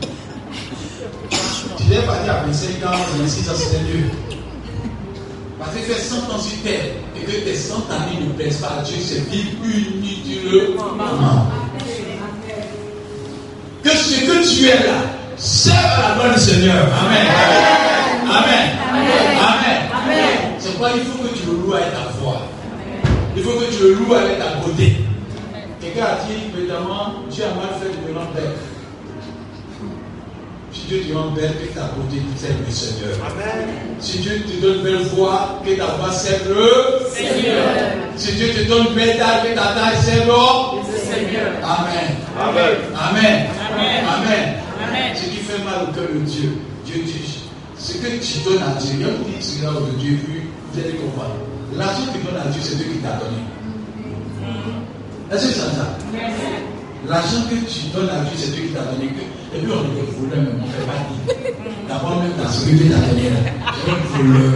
[1.77, 4.05] Tu n'es pas dit à 25 ans, 26 ans, c'était mieux.
[5.59, 6.85] Parce que tu fais 100 ans sur terre
[7.17, 11.47] et que tes 100 années ne pèsent pas à Dieu, c'est vivre inutilement.
[13.83, 15.01] Que ce que tu es là
[15.35, 16.75] serve à la gloire du Seigneur.
[16.75, 17.27] Amen.
[18.29, 18.69] Amen.
[18.93, 19.81] Amen.
[19.93, 20.27] Amen.
[20.59, 22.41] C'est quoi Il faut que tu le loues avec ta foi.
[23.35, 25.10] Il faut que tu le loues avec ta beauté.
[25.93, 28.31] Quelqu'un a dit, évidemment, Dieu a mal fait de me rendre
[30.87, 33.15] Dieu te rend belle, que ta beauté serve le Seigneur.
[33.99, 37.63] Si Dieu te donne une belle voix, que ta voix serve le Seigneur.
[38.17, 41.51] Si Dieu te donne belle taille, que ta taille serve le Seigneur.
[41.63, 42.15] Amen.
[42.37, 42.75] Amen.
[42.93, 43.47] Amen.
[43.73, 44.03] Amen.
[44.05, 44.55] Amen.
[44.85, 45.15] Amen.
[45.15, 47.39] Ce qui fait mal au cœur de Dieu, Dieu dit,
[47.77, 50.41] ce que tu donnes à Dieu, il y a beaucoup de cela aujourd'hui, puis
[50.73, 51.35] vous allez comprendre.
[51.75, 53.43] L'argent que tu donnes à Dieu, c'est Dieu qui t'a donné.
[55.31, 55.97] Est-ce que c'est ça?
[57.07, 59.05] L'argent que tu donnes à Dieu, c'est Dieu qui t'a donné.
[59.55, 61.55] Et puis on est des voleurs, mais on ne fait pas dire.
[61.87, 63.23] D'abord même dans ce que Dieu t'a donné,
[63.85, 64.53] c'est un voleur.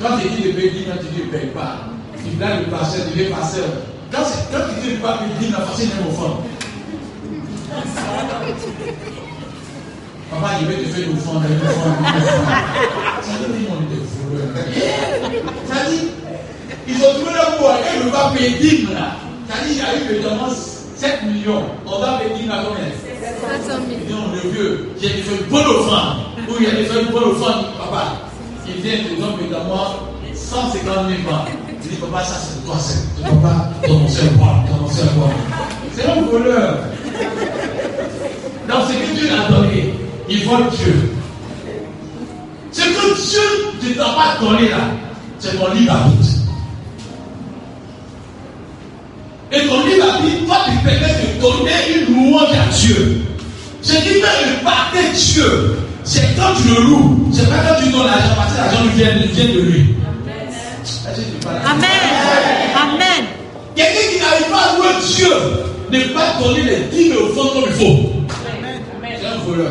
[0.00, 1.76] Quand tu dis de payer 10 quand tu ne paye pas,
[2.22, 3.64] tu blagues le pasteur, tu dis pasteur.
[4.12, 6.36] Quand, c'est- quand tu dis ne pas payer 10 la pasteur n'est au fond.
[10.30, 11.94] Papa, je vais te faire une offrande, une offrande.
[13.22, 14.52] Ça veut dire qu'on est des voleurs.
[15.68, 16.08] Ça dit,
[16.88, 19.16] ils ont trouvé le mot, et ne va payer 10 là.
[19.48, 20.48] Il y a eu évidemment
[20.96, 21.62] 7 millions.
[21.86, 22.84] On va payer 10 à combien
[23.90, 26.16] Il dit, on est vieux, j'ai fait une bonne offrande.
[26.48, 28.16] Ou il a fait une bonne offrande, papa.
[28.66, 29.86] Il vient te donne évidemment
[30.34, 30.94] 150 000
[31.26, 31.48] francs.
[31.68, 35.02] Il dit, papa, ça c'est toi, c'est tu ne peux pas commencer à boire, commencer
[35.02, 35.30] à boire.
[35.94, 36.78] C'est un voleur.
[38.68, 39.94] Dans ce que Dieu a donné,
[40.28, 41.12] il vole Dieu.
[42.72, 43.30] Ce que
[43.80, 44.90] Dieu ne t'a pas donné là,
[45.38, 46.35] c'est ton libre arbitre.
[49.52, 53.22] Et ton libre arbitre, toi, tu permets de donner une louange à Dieu.
[53.82, 57.28] Ce qui fait repartir Dieu, c'est quand tu le loues.
[57.32, 59.94] C'est pas quand tu donnes l'argent, parce que l'argent vient, vient de lui.
[61.64, 61.86] Amen.
[62.74, 63.24] Amen.
[63.76, 65.28] Quelqu'un qui n'arrive pas à louer Dieu
[65.90, 68.10] ne peut pas donner les dîmes au fond comme il faut.
[69.02, 69.70] C'est un voleur.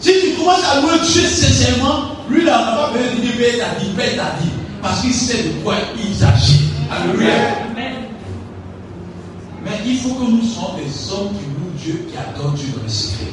[0.00, 3.36] Si tu commences à louer Dieu sincèrement, lui là, on n'a pas besoin de dire
[3.38, 4.50] paye ta dit, paye ta dit.
[4.84, 6.68] Parce qu'il sait de quoi il s'agit.
[6.90, 7.32] Alléluia.
[9.64, 12.82] Mais il faut que nous soyons des hommes qui louent Dieu, qui adorent Dieu dans
[12.82, 13.28] le secret.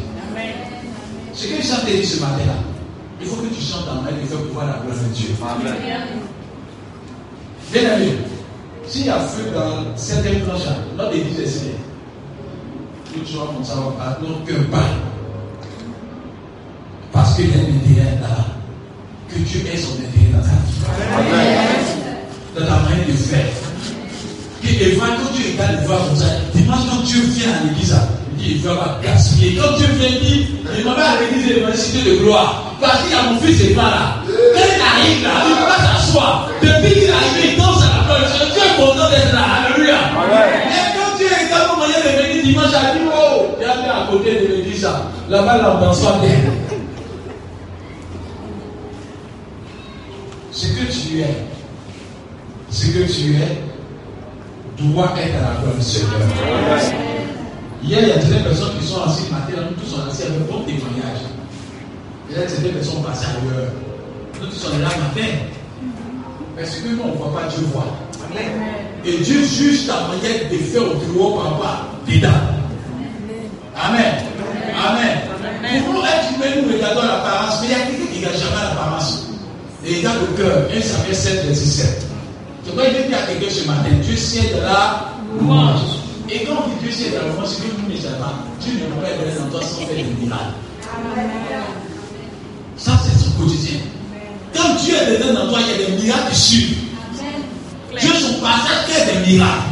[1.34, 2.54] Ce que Jean t'a dit ce matin-là,
[3.20, 5.36] il faut que tu chantes dans la main et faire pouvoir la gloire de Dieu.
[7.74, 8.18] Bien aimé,
[8.88, 10.62] s'il y a feu dans certaines planches,
[10.96, 11.76] notre église est.
[13.14, 14.78] Nous vas comme ça, à notre cœur bat.
[17.12, 18.51] Parce qu'il y a un intérêt là.
[19.32, 20.84] Que Dieu ait son intérêt dans ta vie.
[22.54, 23.48] Dans ta manière de faire.
[24.64, 27.96] Et Eva, quand Dieu regarde le voir comme ça, dimanche quand Dieu vient à l'église,
[28.38, 29.56] il dit, il va pas gaspiller.
[29.56, 32.76] Quand Dieu vient, il dit, il m'a pas à l'église et m'a cité de gloire.
[32.82, 34.18] Parce qu'il y a mon fils et pas là.
[34.28, 36.50] Quand il arrive là, il ne peut pas s'asseoir.
[36.62, 38.20] Depuis qu'il est arrivé, il danse à la gloire.
[38.52, 39.44] Dieu est content d'être là.
[39.64, 39.96] Alléluia.
[39.96, 43.96] Et quand Dieu regarde mon moyen de venir dimanche, il dit, oh, il y a
[43.96, 45.08] à côté de l'église là.
[45.30, 46.36] Là-bas, là, on danse pas bien.
[50.52, 50.92] Ce que
[51.22, 51.36] tu es,
[52.70, 56.20] ce que tu es, doit être à la gloire du Seigneur.
[57.84, 60.48] Hier, il y a des personnes qui sont assises matin, nous tous sommes assis avec
[60.48, 61.22] bon témoignage.
[62.30, 63.72] Et là, certaines personnes passent ailleurs.
[64.40, 65.28] Nous tous sommes là matin.
[66.56, 67.88] Parce que nous, on ne voit pas Dieu voir.
[69.04, 72.30] Et Dieu juge ta manière de faire au bureau par rapport dedans.
[73.76, 74.14] Amen.
[74.88, 75.84] Amen.
[75.86, 78.38] Pour nous, être humains, nous regardons l'apparence, mais il y a quelqu'un qui ne regarde
[78.38, 79.21] jamais l'apparence.
[79.86, 80.68] Et regarde le cœur.
[80.76, 82.06] 1 Samuel 7, verset 7.
[82.64, 85.82] C'est pourquoi il dit à quelqu'un ce matin, Dieu sait de la louange.
[86.30, 88.34] Et quand on dit Dieu sait de la louange, c'est que nous ne pas.
[88.60, 90.54] Dieu ne peut pas être dans toi sans faire des miracles.
[92.78, 93.80] Ça, c'est son quotidien.
[94.56, 96.78] Quand Dieu est dedans dans toi, il y a des miracles qui suivent.
[98.00, 99.72] Dieu, son passage, crée des miracles.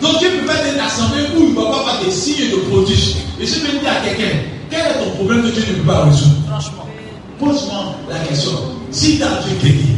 [0.00, 2.56] Donc Dieu peut faire une assemblée où il ne va pas avoir des signes de
[2.70, 3.16] prodiges.
[3.40, 4.38] Et je peux dire à quelqu'un,
[4.70, 6.36] quel est ton problème que Dieu ne peut pas résoudre?
[6.48, 6.86] Franchement.
[7.38, 8.79] Pose-moi la question.
[8.92, 9.96] Si dans Dieu guérit,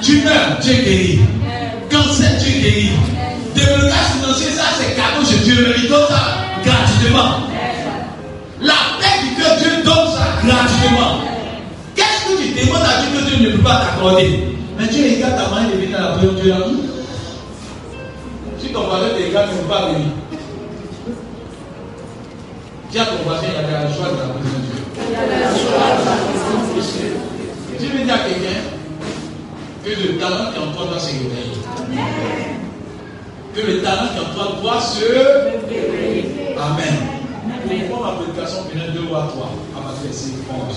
[0.00, 1.20] tu meurs, Dieu guérit.
[1.90, 2.90] Cancer, Dieu guérit.
[3.54, 7.32] Développement financier, ça c'est cadeau chez Dieu, il donne ça gratuitement.
[8.60, 11.20] La paix du cœur, Dieu donne ça gratuitement.
[11.94, 14.30] Qu'est-ce que tu demandes à Dieu que Dieu ne peut pas t'accorder?
[14.78, 16.56] Mais Dieu regarde ta main et venir à la prière, Dieu là.
[18.58, 20.06] Si ton voisin te regarde, tu ne peux pas venir.
[22.90, 24.56] Dis à ton voisin, il y a de la joie de la présence
[26.74, 27.31] de Dieu.
[27.82, 28.62] Je veux dire à quelqu'un
[29.84, 31.58] que le talent qui est en toi doit se réveiller.
[33.54, 35.02] Que le talent qui est en toi doit se
[36.62, 36.94] Amen.
[37.88, 38.62] Pour moi, ma prédication
[38.94, 40.76] deux ou à trois, à ma verset 11.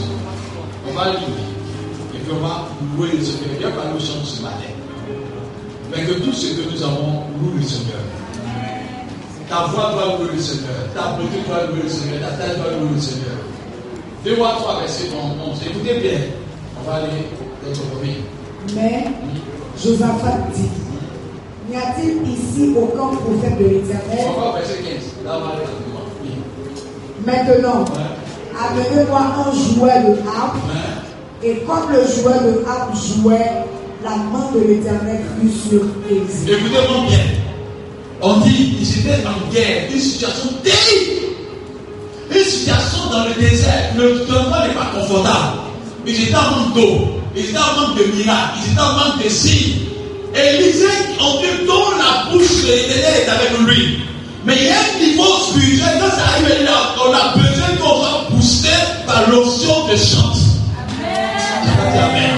[0.87, 1.19] On va lire.
[2.15, 2.65] Et puis on va
[2.97, 3.49] louer le Seigneur.
[3.53, 4.73] Il n'y a pas le chant ce matin.
[5.91, 8.01] Mais que tout ce que nous avons loue le Seigneur.
[9.47, 10.73] Ta voix doit louer le Seigneur.
[10.95, 12.19] Ta beauté doit louer le Seigneur.
[12.21, 13.37] Ta taille doit louer le Seigneur.
[14.23, 15.59] Deux ou à trois, verset 11.
[15.67, 16.44] Écoutez bien.
[18.75, 19.05] Mais
[19.81, 20.69] Josaphat dit
[21.69, 24.29] N'y a-t-il ici aucun prophète de l'éternel?
[24.29, 25.25] Encore verset 15.
[25.25, 26.25] Là, on va aller dans le
[27.25, 27.85] Maintenant,
[28.55, 30.57] amenez-moi un jouet de harpe.
[31.43, 33.51] Et comme le jouet de harpe jouait,
[34.03, 36.53] la main de l'éternel fut sur Élisée.
[36.53, 37.19] Écoutez-moi bien.
[38.21, 41.33] On dit, ils étaient en guerre, une situation terrible.
[42.29, 45.64] Une situation dans le désert, le climat n'est pas confortable.
[46.07, 49.23] Ils étaient en manque d'eau, ils étaient en manque de miracles, ils étaient en manque
[49.23, 49.77] de signes.
[50.35, 50.85] Élisée,
[51.19, 53.99] on dit, dont la bouche de l'éternel est avec lui.
[54.45, 57.95] Mais il y a un niveau spirituel, quand ça arrive là, on a besoin qu'on
[57.99, 58.69] soit boosté
[59.07, 60.37] par l'option de chante.
[61.97, 62.29] Amen.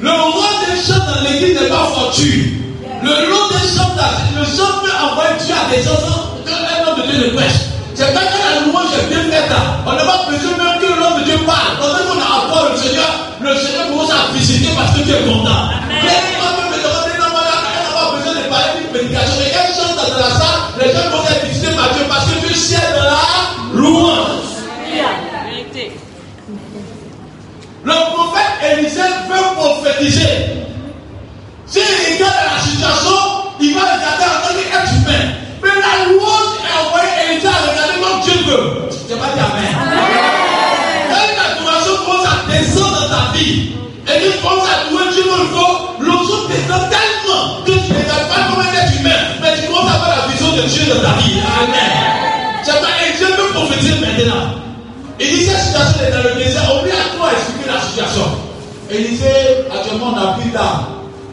[0.00, 2.58] Le roi des chants dans l'église n'est pas fortune.
[3.02, 3.90] Le lot des chants,
[4.38, 7.60] le chant peut envoyer Dieu à des enfants que un homme de Dieu ne prêche.
[7.94, 9.50] C'est pas que la louange est bien faite.
[9.86, 11.01] On n'a pas besoin même que
[11.44, 13.08] Pendant qu'on a apport le Seigneur,
[13.40, 15.68] le Seigneur commence à visiter parce que Dieu est content.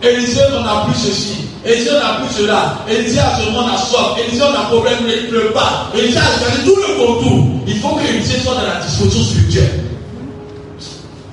[0.02, 1.46] Élisée, on n'a plus ceci.
[1.66, 2.78] Élisée, on n'a plus cela.
[2.90, 4.18] Élisée, actuellement, on a soif.
[4.26, 5.90] Élisée, on a problème, il ne pleut pas.
[5.94, 7.46] Élisée a regardé tout le contour.
[7.68, 9.84] Il faut que Élisée soit dans la disposition spirituelle.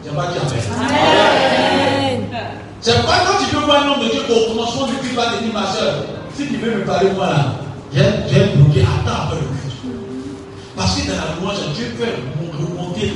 [0.04, 2.26] C'est pas qui Amen.
[2.80, 5.26] C'est pas quand tu veux voir un homme de Dieu au commencement du culte, va
[5.26, 6.04] te dire, ma soeur,
[6.36, 7.54] si tu veux me parler, moi là,
[7.92, 9.66] j'ai bloqué, attends après le culte.
[10.76, 12.04] Parce que dans la louange, Dieu peut
[12.52, 13.12] remonter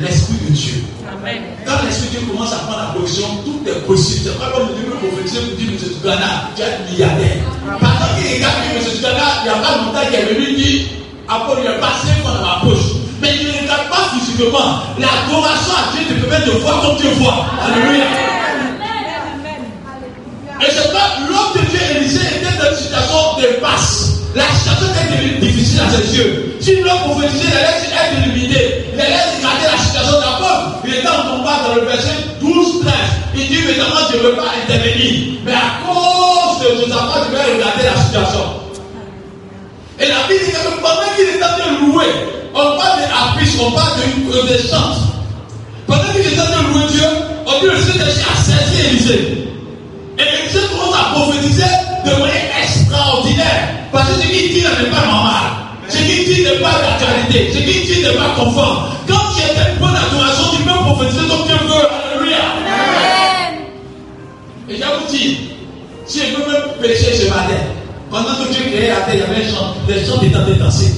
[0.00, 0.84] l'Esprit de Dieu.
[1.06, 1.42] Amen.
[1.66, 4.20] Quand l'Esprit de Dieu commence à prendre la position, tout est possible.
[4.24, 5.78] C'est pas comme Dieu peut prophétiser pour dire, M.
[6.02, 7.36] Ghana, tu es milliardaire.
[7.64, 8.82] Pendant qu'il regarde M.
[9.02, 10.80] Ghana, il n'y a pas longtemps qu'il est venu dire,
[11.28, 12.96] après il est passé dans ma poche.
[13.20, 14.82] Mais il ne regarde pas physiquement.
[14.98, 17.46] L'adoration à Dieu te permet de voir comme Dieu voit.
[17.62, 18.04] Alléluia.
[20.62, 24.20] Et c'est pas l'homme de Dieu, Élisée, était dans une situation de passe.
[24.34, 26.51] La situation est devenue difficile à ses yeux.
[26.62, 28.84] Si l'homme prophétisait, il allait être limité.
[28.94, 30.80] Il allait regarder la situation d'abord.
[30.84, 32.94] Il était en combat dans le verset 12, 13.
[33.34, 35.40] Il dit, évidemment, je ne veux pas intervenir.
[35.44, 38.46] Mais à cause de Josaphat, je vais regarder la situation.
[39.98, 42.06] Et la Bible dit que pendant qu'il est en train de louer,
[42.54, 44.94] on parle harpistes, on parle de, de chants.
[45.88, 47.08] Pendant qu'il est en train de louer Dieu,
[47.44, 49.48] on dit le Seigneur a saisi Élisée.
[50.16, 51.74] Et Élisée commence à prophétiser
[52.06, 53.68] de manière extraordinaire.
[53.90, 55.61] Parce que ce qu'il dit n'est pas normal.
[55.92, 57.52] Ce qu'il dit n'est pas d'actualité.
[57.52, 58.88] Ce qu'il dit n'est pas conforme.
[59.06, 61.86] Quand tu es une bonne adoration, tu peux prophétiser comme Dieu veut.
[62.16, 62.38] Alléluia.
[64.70, 65.50] Et je vous dis,
[66.06, 67.60] si je peux même pécher ce matin,
[68.10, 70.42] pendant que Dieu créait la terre, il y avait un chant, des chants étaient en
[70.42, 70.94] train de danser.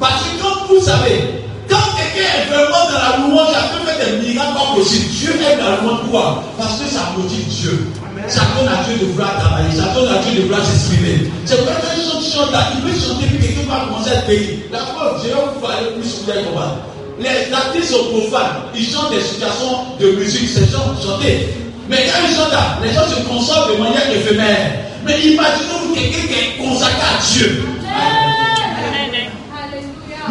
[0.00, 3.98] Parce que quand vous savez, quand quelqu'un est vraiment dans la louange, ça peut faire
[3.98, 5.08] des miracles pas possibles.
[5.10, 7.86] Dieu aime la louange pourquoi Parce que ça motive Dieu.
[8.28, 11.30] Ça donne à Dieu de vouloir travailler, ça donne à Dieu de vouloir s'exprimer.
[11.44, 14.66] C'est pas qu'un chant chante là, il peut chanter puis quelqu'un va commencer à payer.
[14.72, 16.78] La preuve, je vais vous parler plus vous allez comprendre.
[17.20, 21.48] Les artistes sont profanes, ils chantent des situations de musique, c'est chanter.
[21.88, 24.72] Mais quand ils chantent là, les gens se concentrent de manière éphémère.
[25.04, 27.64] Mais imaginez-vous quelqu'un qui est consacré à Dieu.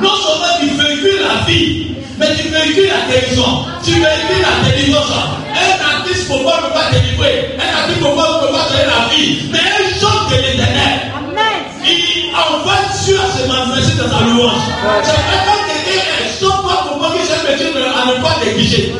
[0.02, 5.12] Non seulement tu véhicules la vie, mais tu véhicules la guérison, tu véhicules la délivrance.
[5.54, 9.16] Un artiste pour ne peut pas délivrer, un artiste pour ne peut pas donner la
[9.16, 11.12] vie, mais un chante de l'éternel.
[11.86, 14.62] Il envoie Dieu à se manifester dans sa louange.
[15.04, 18.46] C'est pas quand quelqu'un est chante pas pour moi que ce métier à ne pas
[18.46, 18.94] négliger.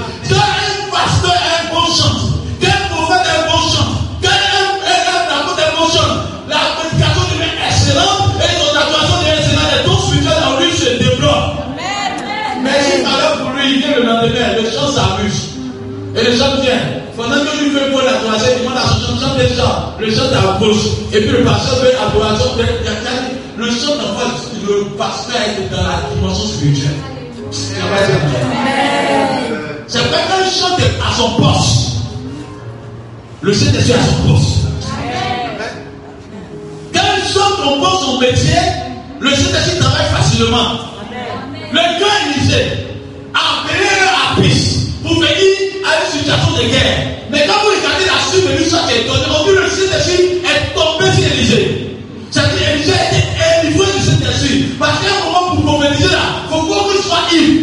[16.16, 16.80] Et le chant vient.
[17.18, 19.94] Pendant que lui fait pour l'adoration, il demande à son chant, des chants.
[20.00, 20.86] Le chant t'approche.
[21.12, 22.52] Et puis le pasteur fait l'adoration.
[23.58, 24.32] Le chant d'envoie
[24.68, 26.98] le pasteur est dans la dimension spirituelle.
[27.52, 27.80] C'est
[30.10, 31.90] pas qu'un chante à son poste.
[33.42, 34.60] Le Saint-Esprit à son poste.
[36.94, 38.62] Quand il chante ton poste, son métier,
[39.20, 40.70] le Saint-Esprit travaille facilement.
[41.72, 42.64] Le gars Élisée a
[46.58, 47.14] de guerre.
[47.30, 50.42] Mais quand vous regardez la suite de l'histoire qui est donnée, on dit le Saint-Esprit
[50.44, 51.98] est tombé sur Élisée.
[52.32, 54.64] C'est-à-dire, Élisée était élivré de cet esprit.
[54.80, 57.54] Parce qu'à un moment, pour prophétiser là, il faut qu'il soit ivre.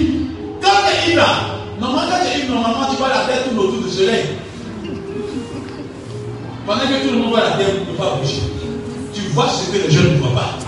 [0.62, 1.32] Quand tu es ivre là,
[1.80, 4.24] normalement, quand tu es normalement, tu vois la tête tourne autour du soleil.
[6.66, 8.42] Pendant que tout le monde voit la tête ne pas bouger.
[9.12, 10.58] Tu vois ce que les jeunes ne voient pas.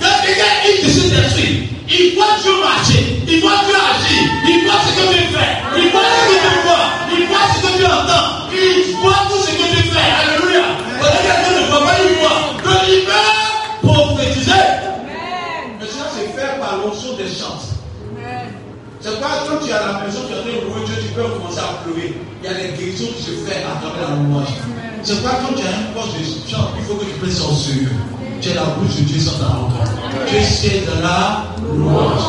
[0.00, 4.22] Quand quelqu'un est ivre de cet esprit, il voit Dieu marcher, il voit Dieu agir,
[4.46, 6.86] il voit ce que Dieu fait, il voit ce que Dieu voit,
[7.16, 10.10] il voit ce que Dieu entend, il voit tout ce que Dieu fait.
[10.20, 10.64] Alléluia.
[11.00, 12.40] Que quelqu'un ne voit pas, il voit.
[12.64, 14.66] Donc il peut prophétiser.
[15.80, 17.62] Mais ça, c'est fait par l'onction des chants.
[19.00, 20.94] C'est pas quand tu es à la maison, tu es en train de louer Dieu,
[21.00, 22.14] tu peux commencer à pleurer.
[22.42, 24.52] Il y a des guérisons qui se font à travers la louange.
[25.02, 27.54] C'est pas quand tu as un poste de chant, il faut que tu prennes en
[27.54, 27.92] sérieux.
[28.40, 29.90] Tu es la bouche de Dieu sans ta rencontre.
[30.26, 32.22] Tu es de la louange.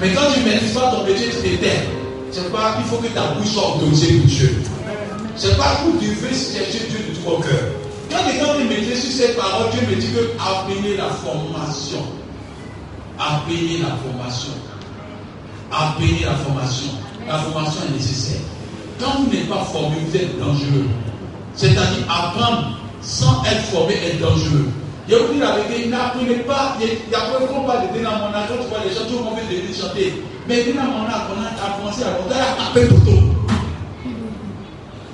[0.00, 1.82] Mais quand tu ne maîtrises pas ton métier, tu t'éteins.
[2.32, 4.62] C'est pas qu'il faut que ta bouche soit autorisée pour Dieu.
[5.36, 7.70] C'est pas pour tu veux chercher Dieu de tout ton cœur.
[8.10, 12.02] Quand quelqu'un te maîtrise sur ces paroles, Dieu me dit que appeler la formation.
[13.18, 14.52] Appeler la formation.
[15.70, 16.90] Appeler la formation.
[17.28, 18.40] La formation est nécessaire.
[18.98, 20.88] Quand vous n'êtes pas formé, vous êtes dangereux.
[21.54, 24.68] C'est-à-dire apprendre sans être formé est dangereux.
[25.06, 28.78] Je vous dis la vérité, n'apprenez pas, a pas de Dina Mona, quand tu vois
[28.88, 30.24] les gens, tout le monde veut venir chanter.
[30.48, 33.20] Mais Dina Mona, on a commencé à monter, à taper pour tout.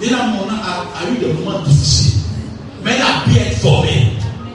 [0.00, 2.20] Dina Mona a, a eu des moments difficiles.
[2.84, 4.12] Mais elle a bien être formée.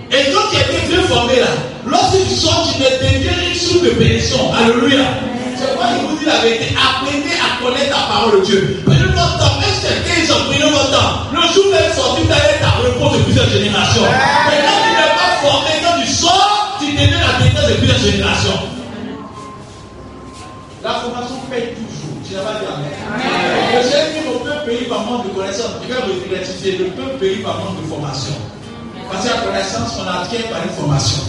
[0.10, 1.52] Et quand tu es bien formé là,
[1.86, 4.40] lorsque tu sors, tu ne deviens une source de bénédiction.
[4.56, 5.04] Alléluia.
[5.58, 6.72] C'est pourquoi je vous dis la vérité.
[6.80, 8.82] Apprenez à connaître la parole de Dieu.
[8.86, 9.52] Prenez votre temps.
[9.86, 11.30] C'est 15 ans, prenez votre temps?
[11.32, 14.02] Le jour où vous êtes sorti, vous allez être à repos de plusieurs générations.
[15.46, 18.60] Pas formé, quand tu deviens la détresse de plusieurs générations.
[20.84, 22.14] La formation paye toujours.
[22.28, 23.84] Tu n'as pas dit Amen.
[23.84, 25.72] Seigneur dit le peuple pays par manque de connaissance.
[25.82, 26.78] Je vais.
[26.78, 28.34] Le peuple pays par manque de formation.
[29.12, 31.24] Parce que la connaissance, on acquiert par une formation.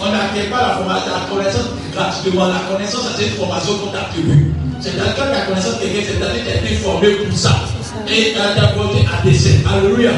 [0.00, 2.46] On n'acquiert pas la formation, la connaissance gratuitement.
[2.46, 4.52] La connaissance, c'est une formation qu'on t'attribue.
[4.80, 7.56] C'est-à-dire que la connaissance quelqu'un, c'est-à-dire que tu as été formé pour ça.
[8.08, 9.62] Et apporté à dessein.
[9.68, 10.10] Alléluia.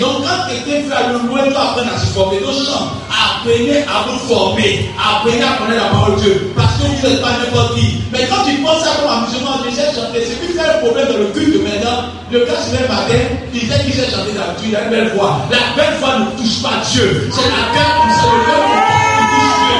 [0.00, 2.40] Donc quand quelqu'un veut aller loin, tu apprendre à se former.
[2.40, 4.90] Donc chante, apprenez à vous former.
[4.96, 6.52] Apprenez à connaître la parole de Dieu.
[6.56, 8.00] Parce que vous n'êtes pas n'importe qui.
[8.12, 10.24] Mais quand tu penses à comme amusement, tu sais chanter.
[10.26, 12.08] C'est plus fait un problème dans le culte maintenant.
[12.30, 13.22] Le gars se matin,
[13.54, 15.46] il sait qu'il sait chanter d'habitude, il a une belle voix.
[15.50, 17.30] La belle voix ne touche pas Dieu.
[17.30, 19.78] C'est la belle ça, le qui touche Dieu.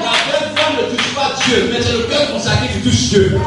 [0.00, 2.05] La belle voix ne touche pas Dieu, mais c'est le
[2.82, 3.38] qui touche Dieu.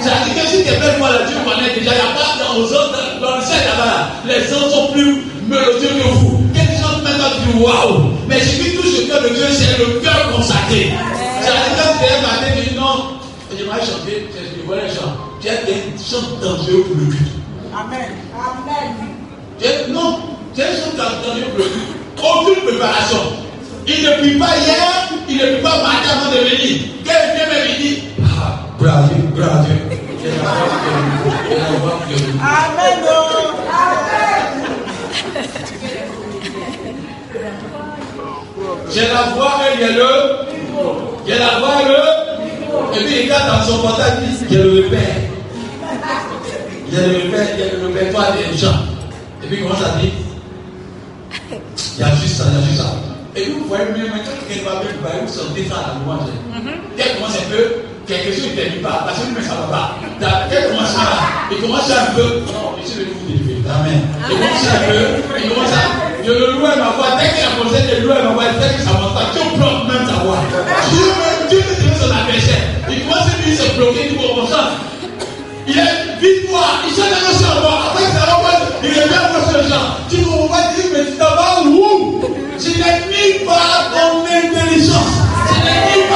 [0.00, 2.56] C'est-à-dire que si tes belles voix, là, Dieu connaît déjà, il n'y a pas dans,
[2.60, 6.42] aux autres, dans le ciel là-bas, les gens sont plus mélodieux que vous.
[6.54, 10.00] Quelques gens maintenant disent waouh, mais ce qui touche le cœur de Dieu, c'est le
[10.00, 10.92] cœur consacré.
[11.40, 13.18] C'est-à-dire que tu es matin, tu dis non,
[13.56, 15.14] j'aimerais chanter, je vois les gens.
[15.40, 17.32] Tu as des chants dangereux pour le culte.
[17.74, 18.10] Amen.
[18.34, 18.94] Amen.
[19.60, 20.18] Tu- Non,
[20.54, 21.94] tu as un chant dangereux pour le culte.
[22.22, 23.22] Aucune préparation.
[23.86, 26.78] Il ne prie pas hier, il ne prie pas matin avant de venir.
[27.04, 27.98] Quelqu'un vient même il dit
[28.78, 29.74] Bravo, bravo.
[30.22, 31.30] J'ai la voix qui est au niveau.
[31.48, 32.38] J'ai la voix qui est au niveau.
[32.38, 32.98] Amen.
[33.10, 33.58] oh.
[33.74, 34.68] Amen.
[38.94, 40.10] J'ai la voix et il y a le.
[41.26, 42.00] J'ai la voix et le.
[42.94, 45.16] Et puis il regarde dans son portable, il dit J'ai le repère.
[46.88, 48.78] Il y a le repère, il y a le répertoire des gens.
[49.42, 50.12] Et puis il commence à dire
[51.50, 52.94] Il y a juste ça, il y a juste ça.
[53.34, 55.74] Et puis vous voyez mieux, mais quand quelqu'un va bien, vous voyez, vous sentez ça
[55.74, 56.30] à la louange.
[56.96, 59.68] Dès qu'il commence un peu, quelque chose ne termine pas, parce que ça ne va
[59.68, 59.86] pas.
[60.48, 63.60] Dès qu'il commence à, il commence un peu, non, je suis venu vous délivrer.
[63.68, 64.00] Amen.
[64.24, 65.00] Il commence un peu,
[65.44, 65.84] il commence à,
[66.24, 68.48] je le loue à ma voix, dès qu'il a commencé de louer à ma voix,
[68.56, 70.40] dès que ça monte pas, Dieu bloque même sa voix.
[70.88, 72.64] Dieu ne dit son adversaire.
[72.88, 74.72] Il commence à se bloquer, il dit, bon, ça.
[75.68, 77.92] Il est vite moi, il s'est négocié en moi.
[77.92, 80.00] Après, ça va voir, il est bien pour ce gens.
[80.08, 82.24] Tu ne vas dire, mais tu t'en vas où
[82.56, 85.12] Ce n'est ni par ton intelligence,
[85.44, 86.07] ce n'est ni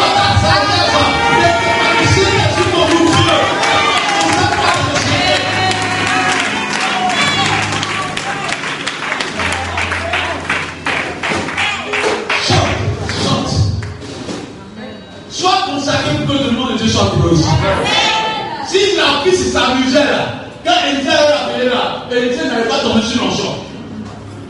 [18.69, 23.25] Si la piste s'amusait là, quand Élisée avait appelé là, Élisée n'avait pas tombé sur
[23.25, 23.55] l'onction.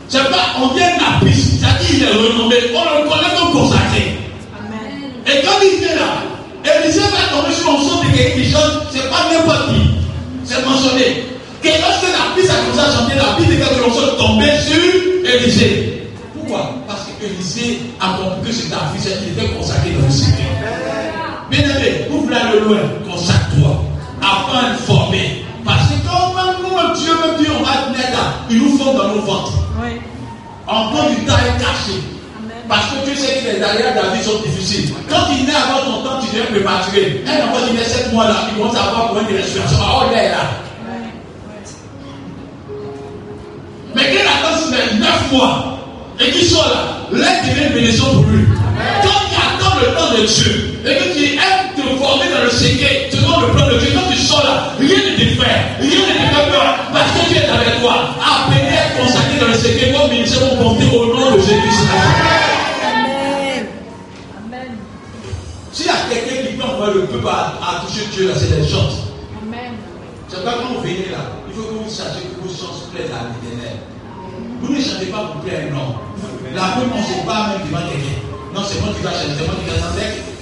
[0.09, 3.51] C'est pas, on vient de la piste, c'est-à-dire il est renommé, on le connaît comme
[3.53, 4.17] consacré.
[5.25, 9.09] Et quand il vient là, Élisée va tomber sur l'onction de quelqu'un qui chante, c'est
[9.09, 9.89] pas n'importe qui.
[10.43, 11.23] C'est mentionné.
[11.61, 16.09] Que lorsque la piste a commencé à chanter, la piste de l'onction tombait sur Élisée.
[16.35, 20.11] Pourquoi Parce que Élisée a compris que c'était un fils qui était consacré dans le
[20.11, 21.12] Seigneur.
[21.53, 23.85] Bien aimé, ouvre la le loin, consacre-toi.
[24.23, 25.45] À être formé.
[25.63, 29.09] Parce que quand même nous, Dieu me dit, on va là, il nous forme dans
[29.09, 29.53] nos ventres.
[29.79, 30.01] Oui.
[30.67, 32.01] On Encore du temps est caché.
[32.67, 34.95] Parce que tu sais que les arrières de la vie sont difficiles.
[35.07, 37.23] Quand il naît avant ton temps, tu deviens prématuré.
[37.27, 39.77] Un enfant qui naît 7 mois là, il commence à avoir problème de respiration.
[39.79, 40.49] Oh, il est là.
[43.93, 45.77] Mais quand attend sur 9 mois
[46.19, 48.43] et qu'il soit là, l'aide devient bénédiction pour lui.
[49.03, 52.49] Quand il attend le temps de Dieu et que tu aimes te former dans le
[52.49, 55.99] secret, selon le plan de Dieu, quand tu sors là, rien ne te fait, rien
[55.99, 58.11] ne te fait peur parce que tu es avec toi.
[58.19, 61.87] Appelé à être consacré dans le secret, vos ministères vont compter au nom de Jésus-Christ.
[65.71, 68.67] S'il y a quelqu'un qui peut envoyer le peuple à, toucher Dieu, là, c'est les
[68.67, 68.89] gens.
[70.27, 73.13] C'est pas quand vous venez là, il faut que vous sachiez que vos chances plaisent
[73.13, 73.79] à l'éternel.
[74.59, 75.95] Vous ne chantez pas pour plaire homme.
[76.55, 78.19] La paix, on ne sait pas même devant quelqu'un.
[78.53, 80.32] Non, c'est moi qui vais chanter, c'est moi qui vais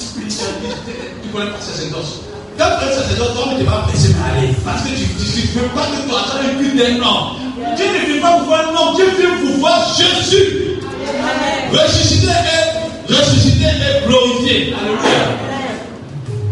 [0.00, 1.14] chanter.
[1.22, 2.20] Tu connais pas sacerdoce.
[2.58, 4.54] Quand tu connais sacerdoce, toi, tu vas pas presser aller.
[4.64, 7.40] Parce que tu ne veux pas que tu attends un culte d'un homme.
[7.76, 10.78] Dieu ne vient pas pour voir un homme, Dieu vient pour voir Jésus.
[11.72, 14.74] Ressuscité et ressuscité et glorifié.
[14.74, 15.50] Alléluia.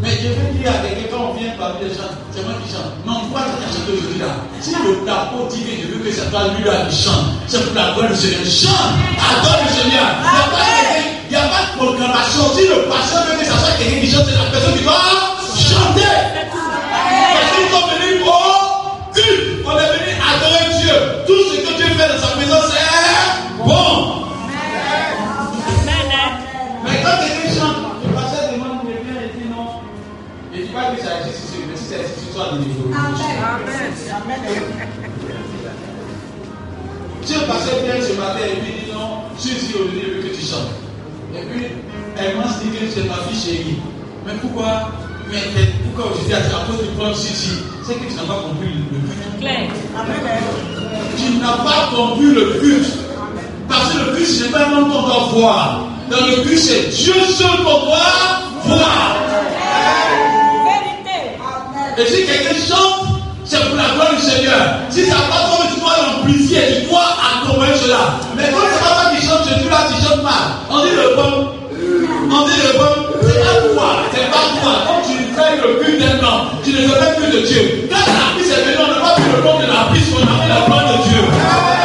[0.02, 2.72] Mais je veux dire à quelqu'un, quand on vient parler des gens, c'est moi qui
[2.72, 2.92] chante.
[3.04, 6.30] Non, pourquoi tu as chanté aujourd'hui là Si le capot dit je veux que c'est
[6.30, 8.44] toi lui là qui chante, c'est pour la gloire du Seigneur.
[8.46, 10.06] Chante, adore le Seigneur.
[11.38, 12.42] N'y a, pas de proclamation.
[12.56, 15.06] Si le pasteur veut que ça soit quelqu'un qui chante, c'est la personne qui doit
[15.54, 16.18] chanter.
[16.50, 19.62] Parce qu'ils sont venus pour une.
[19.64, 20.96] On est venu adorer Dieu.
[21.28, 24.26] Tout ce que Dieu fait dans sa maison, c'est bon.
[27.04, 29.66] Quand quelqu'un chante, le pasteur demande de bien et dit non.
[30.52, 32.90] Et dis pas que ça existe ici, mais si ça existe, tu sois de niveau.
[32.90, 33.92] Amen.
[37.22, 40.22] Si le pasteur vient ce matin et lui dit non, je suis ici au lieu
[40.22, 40.87] que tu chantes.
[41.38, 41.66] Et puis,
[42.18, 43.78] elle m'a dit que c'est ma fille chérie.
[44.26, 44.90] Mais pourquoi?
[45.30, 45.38] Mais,
[45.84, 49.40] pourquoi aujourd'hui, à cause du problème ici, c'est que tu n'as pas compris le but.
[49.40, 49.68] Claire.
[51.16, 52.86] Tu n'as pas compris le but.
[53.68, 55.86] Parce que le but, ce n'est pas un homme qu'on doit voir.
[56.10, 59.16] Dans le but, c'est Dieu seul qu'on doit voir.
[61.98, 63.08] Et si quelqu'un chante,
[63.44, 64.78] c'est pour la gloire du Seigneur.
[64.88, 68.20] Si ça pas comme tu dois l'amplifier, tu dois accompagner cela.
[68.36, 70.07] Mais quand c'est pas toi qui chante, Jésus là, tu chantes
[70.70, 71.48] On dit le bon.
[72.30, 72.92] On dit le bon.
[73.22, 73.88] C'est pas toi.
[74.12, 74.72] C'est pas toi.
[74.86, 77.88] Quand tu fais le but d'un homme, tu ne fais plus de Dieu.
[77.90, 80.22] Quand la piste est venue, on n'a pas vu le nom de la piste, on
[80.22, 81.77] a vu la gloire de Dieu.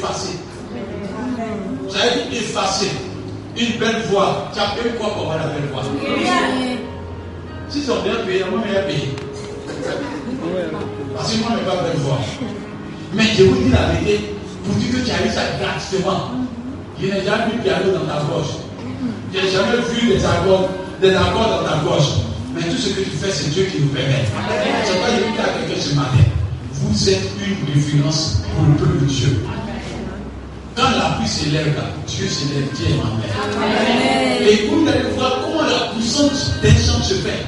[0.00, 0.38] Effacer.
[1.90, 2.90] Ça veut dire effacer.
[3.56, 4.50] Une belle voix.
[4.54, 5.82] Tu as payé quoi pour avoir la belle voix?
[7.68, 9.14] Si c'est bien payé, moi, vais payer.
[11.14, 12.18] Parce que moi, je n'ai pas belle voix.
[13.12, 14.34] Mais je vous dis la vérité,
[14.64, 16.30] pour dire que tu as eu ça gratuitement.
[17.00, 18.50] Je n'ai jamais vu piano dans ta gorge.
[19.32, 20.68] Je n'ai jamais vu des accords,
[21.00, 22.08] des dans ta gorge.
[22.54, 24.24] Mais tout ce que tu fais, c'est Dieu qui nous permet.
[24.84, 26.24] C'est pas dis à quelqu'un ce matin.
[26.72, 29.44] Vous êtes une référence pour le peuple de Dieu.
[30.80, 34.48] Quand la pluie s'élève là, Dieu s'élève, Dieu est ma mère.
[34.48, 37.44] Et vous allez voir comment la puissance d'un chant se fait.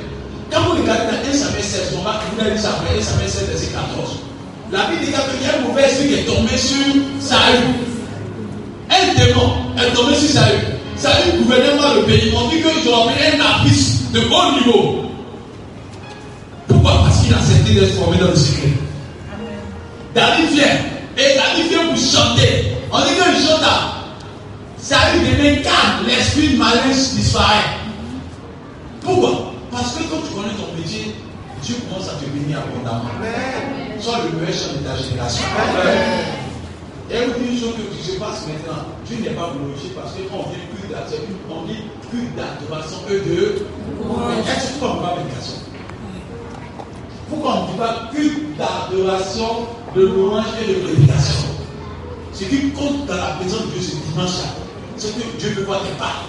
[0.51, 3.49] Quand vous regardez dans 1 Samuel 16, on va, vous allez savoir 1 Samuel 16,
[3.49, 4.18] verset 14.
[4.70, 6.76] La Bible dit qu'il y a un mauvais esprit qui est tombé sur
[7.20, 7.72] Saül.
[8.91, 10.61] Un démon est tombé sur Saül.
[10.97, 12.35] Saül gouvernait mal le pays.
[12.37, 15.05] On dit qu'ils ont envoyé un artiste de haut niveau.
[16.68, 17.03] Pourquoi?
[17.05, 18.72] Parce qu'il a accepté d'être formé dans le secret.
[20.14, 20.76] David vient.
[21.16, 22.82] Et David vient pour chanter.
[22.93, 24.05] On dit qu'il chante là.
[24.76, 26.07] Saül devient calme.
[26.07, 27.80] L'esprit malin disparaît.
[29.01, 29.55] Pourquoi?
[29.70, 31.14] Parce que quand tu connais ton métier,
[31.62, 33.09] Dieu commence à te bénir abondamment.
[33.99, 35.45] Sois le meilleur chant de ta génération.
[37.11, 38.84] Et vous dit une chose que tu se passe maintenant.
[39.07, 41.18] Dieu n'est pas glorifié parce que quand on vient plus d'adoration,
[41.51, 43.64] on dit plus d'adoration que de.
[44.51, 45.57] Est-ce que tu pas méditation
[47.30, 49.66] Pourquoi on ne dit pas plus d'adoration,
[49.97, 51.62] de louange et de prédication?
[52.43, 54.51] Ce qui compte dans la présence de Dieu ce dimanche-là,
[54.97, 56.26] c'est que Dieu veut voir tes pas.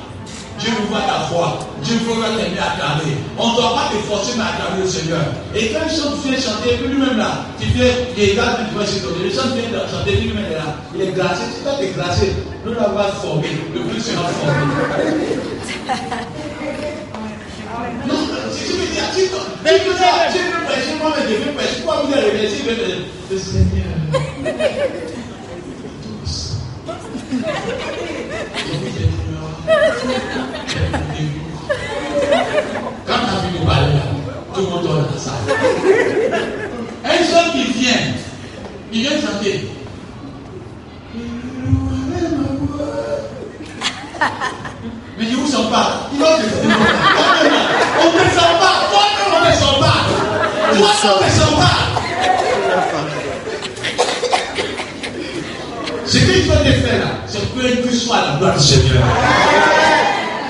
[0.59, 1.57] Dieu veut voir ta foi.
[1.81, 3.17] Dieu veut voir t'aimer acclamer.
[3.35, 5.25] On ne doit pas te forcer à acclamer le Seigneur.
[5.55, 8.85] Et quand il chante, tu viens chanter, lui-même là, tu viens, il regarde, tu vas
[8.85, 9.25] chanter.
[9.25, 10.77] Le chant vient chanter, lui-même est là.
[10.93, 11.49] Il est glacé.
[11.49, 12.29] Si toi tu es glacé,
[12.63, 13.49] nous l'avons formé.
[13.73, 14.69] Le plus sera formé.
[18.05, 18.21] Non,
[18.53, 21.57] si tu veux dire, si tu veux dire, tu veux prêcher, moi, mais je veux
[21.57, 21.81] prêcher.
[21.81, 23.97] Pourquoi vous allez remercier le Seigneur
[33.05, 34.01] quand t'as vu nous parler là,
[34.53, 35.33] tout le monde dort dans la salle.
[37.05, 37.91] Un seul qui vient,
[38.91, 39.69] il vient chanter.
[45.17, 46.09] Mais je vous sens pas.
[46.13, 48.75] Il va On ne sent pas.
[48.91, 49.97] Toi, on ne sent pas.
[50.75, 52.12] Toi, on ne sent pas.
[56.23, 59.03] Ce que tu vas te faire là, c'est que tu sois la gloire du Seigneur.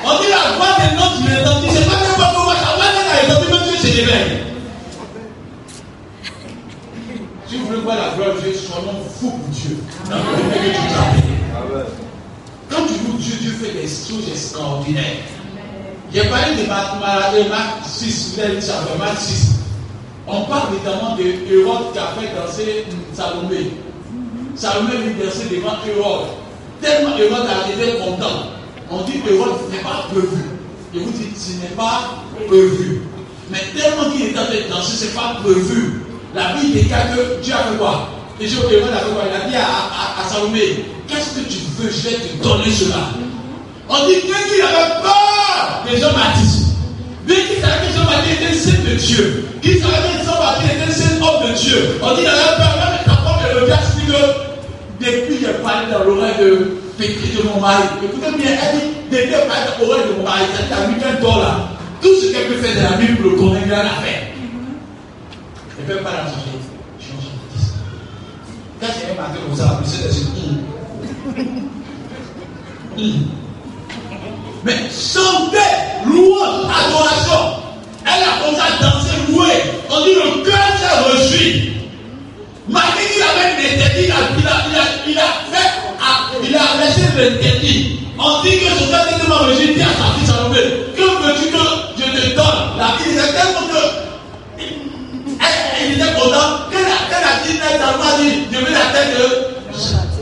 [0.05, 3.23] On dit la voix de notre identité, c'est pas même pas comment ça va, la
[3.25, 4.37] identité, Dieu se réveille.
[7.47, 9.77] Si vous voulez voir la gloire de Dieu, soyons fous pour Dieu.
[10.11, 10.81] Dans le que tu
[12.69, 15.25] Quand tu loues Dieu, Dieu fait des choses extraordinaires.
[16.13, 16.67] J'ai parlé de
[17.49, 19.53] Marc 6, vous avez dit ça, Marc 6.
[20.27, 23.71] On parle notamment de Hérode qui a fait danser Salomé.
[24.55, 26.27] Salomé lui dansait devant Hérode.
[26.81, 28.53] Tellement Hérode a été content.
[28.91, 30.43] On dit Hérode n'est pas prévu.
[30.95, 33.01] Et vous dites, ce n'est pas prévu.
[33.49, 36.01] Mais tellement qu'il est en train de danser, ce n'est pas prévu.
[36.35, 38.09] La Bible déclare que Dieu a fait quoi?
[38.39, 41.89] Et Hérode a fait Il a dit à, Salomé, qu'est-ce que tu veux?
[41.89, 43.09] Je vais te donner cela.
[43.89, 46.72] On dit que qu'il avait peur des hommes artistes.
[47.25, 51.21] Bien qu'il savait que Jean-Baptiste était saint de Dieu, qu'il savait que Jean-Baptiste était saint
[51.21, 54.21] homme de Dieu, on dit qu'il avait peur, même quand on le verset que
[54.99, 59.31] depuis j'ai parlé dans l'oreille de Pétri de mon mari, écoutez bien, elle dit, depuis
[59.31, 61.69] j'ai parlé dans l'oreille de mon mari, c'est-à-dire qu'à 8 temps là,
[62.01, 64.33] tout ce qu'elle peut faire dans la Bible pour le connaître, elle l'a fait.
[65.79, 66.59] Elle ne peut pas la changer.
[66.99, 67.75] Jean-Baptiste.
[68.81, 70.43] Quand c'est un matin comme ça, c'est des
[73.01, 73.42] hum.
[74.65, 75.57] Mais chanter,
[76.05, 77.59] louange, adoration.
[78.05, 79.59] Elle a commencé à danser, louer.
[79.89, 81.73] On dit le cœur s'est reçu.
[82.69, 86.85] Malgré qu'il avait l'interdit, il a, il, a, il, a, il a fait, il a
[86.85, 87.99] laissé l'interdit.
[88.17, 90.59] On dit que son était tellement dit à sa fille Salomé,
[90.95, 91.63] que veux-tu que
[91.97, 92.77] je te donne?
[92.77, 93.83] La fille disait tellement que.
[95.81, 96.71] Elle, était contente.
[96.71, 99.53] Quand la fille est dans le dit, je veux la tête de.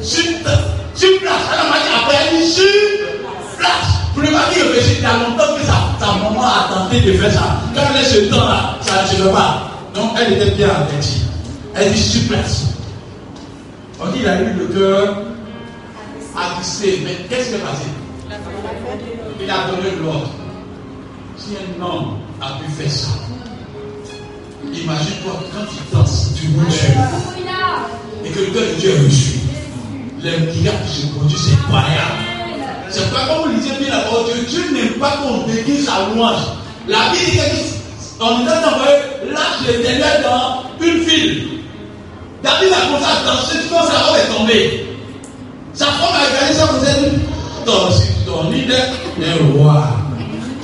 [0.03, 1.39] Sur place.
[1.53, 2.63] Elle m'a dit après, elle dit sur
[3.57, 4.00] place.
[4.21, 7.61] Le mari réfléchit, il y a longtemps que sa, maman a tenté de faire ça.
[7.73, 9.71] Quand elle est ce temps-là, ça ne se fait pas.
[9.95, 11.21] Donc elle était bien avertie.
[11.75, 12.39] Elle dit super.
[13.99, 15.17] On dit il a eu le cœur
[16.37, 17.01] attristé.
[17.03, 17.85] Mais qu'est-ce qui est passé?
[19.41, 20.29] Il a donné l'ordre.
[21.37, 23.07] Si un homme a pu faire ça,
[24.63, 26.89] imagine-toi quand il danse, tu loues Dieu.
[28.23, 29.39] Et que le cœur de Dieu est reçu.
[30.21, 32.30] Les miracles qui se produisent, c'est incroyable.
[32.91, 34.63] C'est pas comme vous lisez bien la parole de Dieu.
[34.63, 36.41] Dieu n'aime pas qu'on déguise sa louange.
[36.87, 37.73] La Bible dit
[38.19, 41.47] qu'on est envoyé de l'éternel dans une file.
[42.43, 44.85] David a commencé à danser, tu vois, sa robe est tombée.
[45.73, 47.89] Sa femme a regardé ça, vous êtes ton,
[48.25, 49.87] ton nid un roi.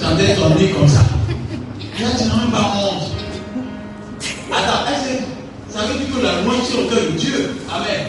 [0.02, 1.02] Chanter ton nid comme ça.
[2.00, 3.04] Là, tu n'as même pas honte.
[4.52, 4.86] Attends,
[5.70, 7.56] ça veut dire que la louange est au cœur de Dieu?
[7.72, 8.08] Amen.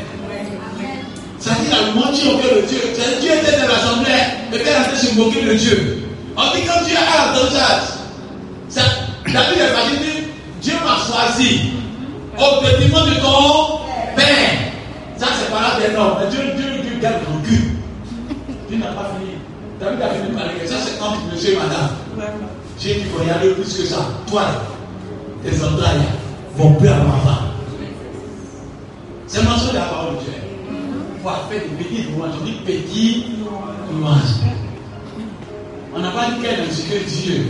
[1.48, 2.78] Dit la louange au cœur de Dieu.
[3.20, 4.12] Dieu était dans l'assemblée
[4.52, 6.04] et puis fait se moquer de Dieu.
[6.36, 7.56] On dit quand Dieu a entendu
[8.68, 8.82] ça,
[9.24, 10.24] David est parti dire
[10.60, 11.70] Dieu m'a choisi
[12.36, 13.78] au détriment de ton
[14.14, 14.50] père.
[15.16, 16.16] Ça, c'est pas là des noms.
[16.20, 17.72] Mais Dieu, Dieu, Dieu garde ton cul.
[18.68, 19.32] Dieu n'a pas fini.
[19.80, 21.90] David a fini par dire Ça, c'est quand monsieur et madame.
[22.78, 24.06] J'ai dit faut y aller plus que ça.
[24.28, 24.42] Toi,
[25.42, 26.02] tes entrailles
[26.56, 27.38] vont plus avoir faim.
[29.26, 30.47] C'est mentionné de la parole de Dieu
[31.28, 32.32] pouvoir faire des petites louanges.
[32.40, 33.24] On dit petit
[33.92, 34.40] louange.
[35.94, 37.46] On n'a pas dit qu'elle que Dieu.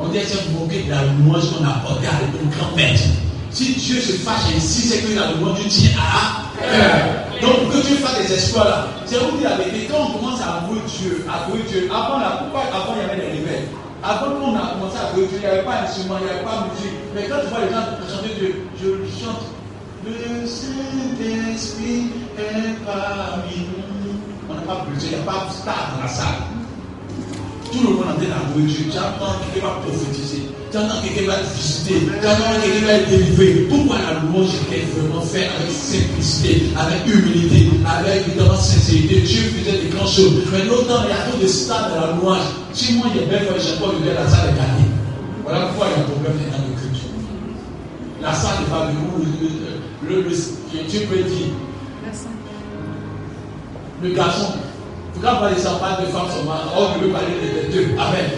[0.00, 3.02] On dit c'est moquer de la louange qu'on a apportée à une grand maître.
[3.50, 7.42] Si Dieu se fâche ainsi, c'est que la louange du tient à cœur.
[7.42, 9.88] Donc que Dieu fasse des espoirs là, c'est vous dire la vérité.
[9.90, 13.20] Quand on commence à avouer Dieu, à avouer Dieu, avant la avant il y avait
[13.20, 13.68] des rebelles
[14.00, 16.44] avant qu'on a commencé à avouer Dieu, il n'y avait pas d'instrument, il n'y avait
[16.44, 16.96] pas de musique.
[17.14, 18.88] Mais quand tu vois les gens chanter Dieu, je
[19.20, 19.42] chante
[20.08, 22.06] le Saint-Esprit
[22.38, 26.40] est On n'a pas besoin, il n'y a pas de star dans la salle.
[27.70, 28.84] Tout le monde est en train d'avouer Dieu.
[28.90, 30.48] Tu entends quelqu'un va prophétiser.
[30.72, 32.00] Tu entends quelqu'un va te visiter.
[32.00, 33.66] Tu entends quelqu'un va être délivré.
[33.68, 39.84] Pourquoi la louange est vraiment faite avec simplicité, avec humilité, avec évidemment sincérité Dieu faisait
[39.84, 40.40] des grandes choses.
[40.50, 42.48] Mais l'autre il y a trop de stars dans la louange.
[42.72, 44.56] Si moi, il y a belle fois, chaque fois, je vais à la salle de
[44.56, 44.88] gagner.
[45.44, 46.78] Voilà pourquoi il y a un problème dans le.
[48.20, 48.98] La salle n'est pas venue
[50.08, 50.30] le, le,
[50.88, 51.52] Dieu peut dire.
[54.02, 54.52] Le garçon.
[55.14, 57.88] Tu quand parler ça parle de femmes seulement, or je veux parler des deux.
[57.98, 58.30] Amen.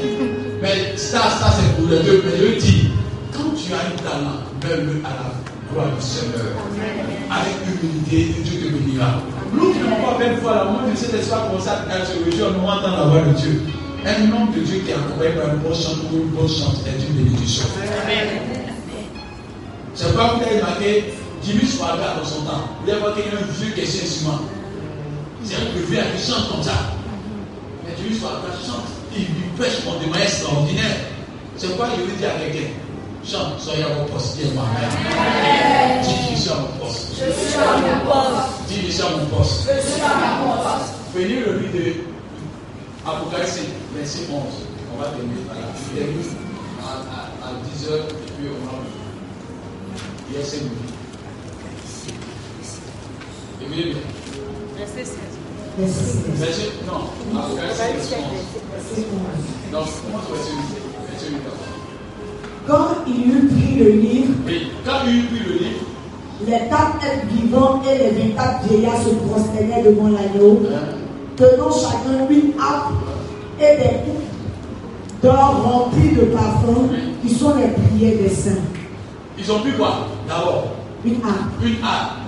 [0.62, 2.22] Mais ça, ça c'est pour les deux.
[2.24, 2.88] Mais je dis,
[3.32, 6.56] quand tu as un talent, mets-le à la gloire du Seigneur.
[7.30, 9.20] Avec humilité, Dieu te bénira.
[9.52, 12.24] Nous qui n'avons pas même foi, la moment de cet espoir comme ça, à se
[12.24, 13.60] réjouir, nous entend la voix de Dieu.
[14.06, 16.80] Un homme de Dieu qui est accompagné par un bon chant ou une bonne chante
[16.86, 17.64] est une bénédiction.
[18.04, 18.40] Amen.
[19.94, 21.12] C'est pas vous avez marqué
[21.44, 22.64] Jimmy Swaga dans son temps.
[22.82, 24.00] Vous avez voir quelqu'un vieux qui est.
[25.44, 26.72] C'est un peu vieux qui chante comme ça.
[27.84, 28.86] Mais Jimmy Swaga chante.
[29.16, 30.96] Il lui pêche pour des mains extraordinaires.
[31.56, 32.68] C'est quoi je veux dire à quelqu'un
[33.24, 34.64] Chante, soyez à mon poste, dis-moi.
[36.02, 37.08] Dis, je suis à mon poste.
[37.14, 38.50] Je suis à mon poste.
[38.68, 39.68] Dis, je suis à mon poste.
[39.68, 40.04] Je suis à
[40.42, 40.92] mon poste.
[41.14, 41.84] Venez le livre de
[43.06, 43.58] Apocalypse,
[43.94, 44.42] verset 11.
[44.94, 45.62] On va terminer par là.
[45.76, 46.22] Je termine
[46.82, 48.72] à, à, à 10h et puis on va.
[50.38, 50.70] Verset 9.
[53.62, 54.00] Et venez bien.
[54.80, 55.18] Verset 16.
[56.38, 57.04] Verset, non,
[57.38, 58.24] Apocalypse, verset 11.
[58.72, 59.72] Verset 11.
[59.72, 60.80] Non, commence verset 8.
[61.10, 61.66] Verset 8 d'abord.
[62.66, 64.32] Quand il eut pris le livre,
[64.86, 65.80] quand il eut pris le livre,
[66.46, 70.96] les quatre êtres vivants et les vingt-quatre vieillards se prosternaient devant l'agneau, hein,
[71.36, 72.92] tenant chacun une harpe
[73.60, 76.88] et des coupes d'or remplies de parfums
[77.22, 78.64] qui sont les prières des saints.
[79.38, 80.06] ils ont pu quoi?
[80.26, 80.68] D'abord,
[81.04, 81.62] Une harpe.
[81.62, 82.19] une âme.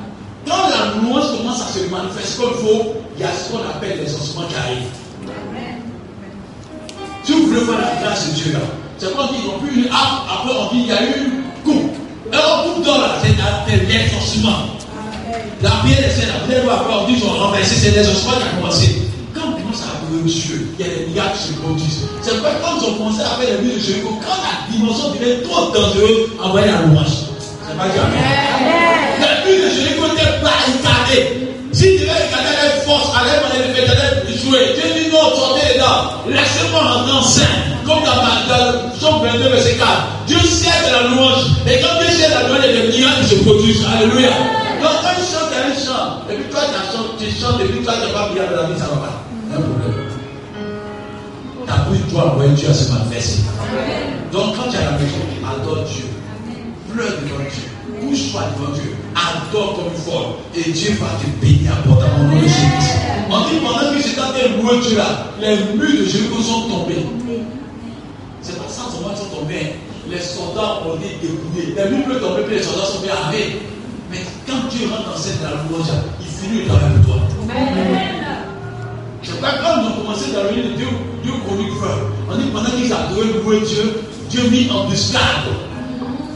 [0.46, 3.62] Quand la louange commence à se manifester comme il faut, il y a ce qu'on
[3.68, 4.90] appelle les ossements qui arrivent.
[7.24, 8.58] Si vous voulez voir la grâce de Dieu là,
[8.98, 11.42] c'est quand ils ont pris une arme, après on dit il y a eu une
[11.64, 11.92] coupe.
[12.32, 14.02] Et on coupe c'est la- c'est les.
[15.62, 18.08] La pierre est là, vous allez voir après on dit ils ont renversé, c'est les
[18.08, 19.02] ossements qui ont commencé.
[19.34, 22.00] Quand on commence à adorer Dieu, il y a des miracles qui se produisent.
[22.22, 25.10] C'est pourquoi quand ils ont commencé à faire les musiques de Jéricho, quand la dimension
[25.10, 27.30] devient trop dangereuse, envoyez la louange.
[27.68, 28.91] C'est pas jamais.
[31.12, 31.48] Barricadée.
[31.72, 34.74] Si tu veux regarder avec force, allez dans les vétérinaires jouer.
[34.74, 36.20] Dieu dit non, sortez les dents.
[36.28, 37.46] Laissez-moi rentrer en scène.
[37.84, 39.88] Comme dans ma dans Somme 22, verset 4.
[40.26, 41.44] Dieu sert de la louange.
[41.66, 43.86] Et quand Dieu sert de la louange, des miracles se produisent.
[43.86, 44.28] Alléluia.
[44.82, 46.30] Donc quand il chante, il chante.
[46.30, 46.60] Et puis toi,
[47.18, 49.22] tu chantes, et puis toi, tu n'as pas bien de la vie, ça va pas.
[49.56, 50.02] Un problème.
[51.66, 53.42] Ta bouche doit envoyer Dieu à se manifester.
[54.30, 56.04] Donc quand tu es à la maison, adore Dieu.
[56.92, 57.71] Pleure devant Dieu.
[58.12, 58.94] Couche-toi devant Dieu.
[59.16, 60.36] Adore comme une folle.
[60.54, 62.92] Et Dieu va te bénir abondamment nom de Jésus.
[63.30, 66.42] On dit pendant que j'étais en train de louer Dieu là, les murs de Jéricho
[66.42, 67.06] sont tombés.
[68.42, 69.76] C'est pas ça qu'ils sont tombés.
[70.10, 71.72] Les soldats ont été déboulés.
[71.72, 73.62] Les murs peuvent tomber, puis les soldats sont bien arrêtés.
[74.10, 75.88] Mais quand Dieu rentre dans cette la louange,
[76.20, 77.22] il finit le travail pour toi.
[79.22, 80.88] C'est pas quand ils ont commencé dans le Dieu,
[81.22, 81.96] Dieu chronique frère.
[82.30, 85.48] On dit pendant qu'ils adoraient louer Dieu, Dieu mit en embuscade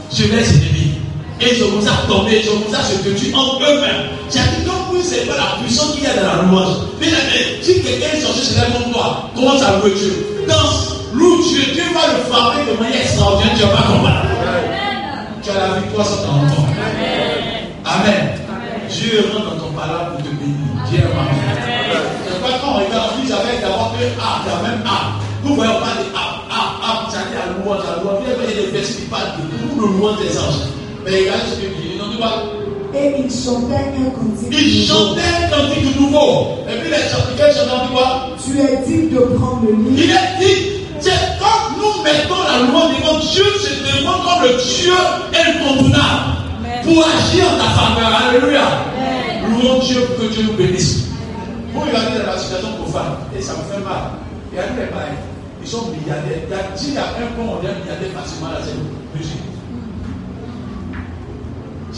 [0.09, 0.96] sur les ennemis.
[1.39, 4.09] Et ils ont commencé à tomber, ils ont commencé à se en eux-mêmes.
[4.27, 6.77] C'est-à-dire que oui, c'est pas la puissance qu'il y a dans la louange.
[6.99, 10.45] Mais mais si quelqu'un est sorti se lève contre toi, commence à louer Dieu.
[10.47, 14.25] Danse, loue Dieu, Dieu va le frapper de manière extraordinaire, tu vas pas combattre.
[15.43, 16.67] Tu as la victoire sur ton temps.
[17.85, 18.33] Amen.
[18.89, 20.57] Dieu rentre dans ton palais pour te bénir.
[20.89, 22.01] Dieu Amen.
[22.25, 25.21] C'est pas quand on regarde, on dit j'avais d'abord que A, la même A.
[25.43, 28.23] Nous voyons pas des A, A, A, ça dit la louange, la louange.
[28.25, 30.73] Il y a des versets qui parlent de tout le louange des anges.
[31.07, 31.23] Mais.
[31.23, 32.43] Ils n'ont dit pas.
[32.93, 34.51] Et il chantait un cantique.
[34.51, 36.59] Ils chantaient un cantique nouveau.
[36.67, 38.29] Et puis les chanteurs chantaient quoi?
[38.43, 42.67] Tu es digne de prendre le Il livre est dit, c'est quand nous mettons la
[42.67, 44.93] louange devant Dieu, se démontre comme le Dieu
[45.31, 46.27] incontournable
[46.83, 48.29] pour agir en ta faveur.
[48.29, 48.67] Alléluia.
[49.47, 51.05] Louons Dieu pour que Dieu nous bénisse.
[51.73, 54.17] Vous regardez dans la situation profane, et ça me fait mal.
[54.51, 55.15] Il y a des bails,
[55.61, 56.41] ils sont milliardaires.
[56.81, 59.56] Il y a, y a un point, on est milliardaire facilement là, c'est musique.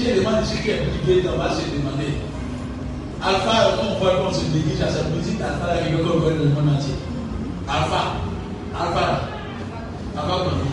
[0.01, 2.15] Il demande ici qui est privé, on va se demander.
[3.21, 6.73] Alpha, on voit qu'on se déguise à sa musique, Alpha, là, qu'on voit le monde
[6.73, 6.95] entier.
[7.67, 8.15] Alpha,
[8.73, 9.27] Alpha,
[10.15, 10.71] Alpha, dit.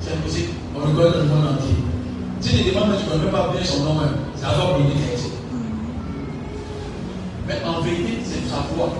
[0.00, 1.76] C'est musique, on regarde dans le monde entier.
[2.40, 5.30] Si tu demandes, tu ne connais pas bien son nom même, qui est ici.
[7.46, 8.92] Mais en vérité, c'est sa foi.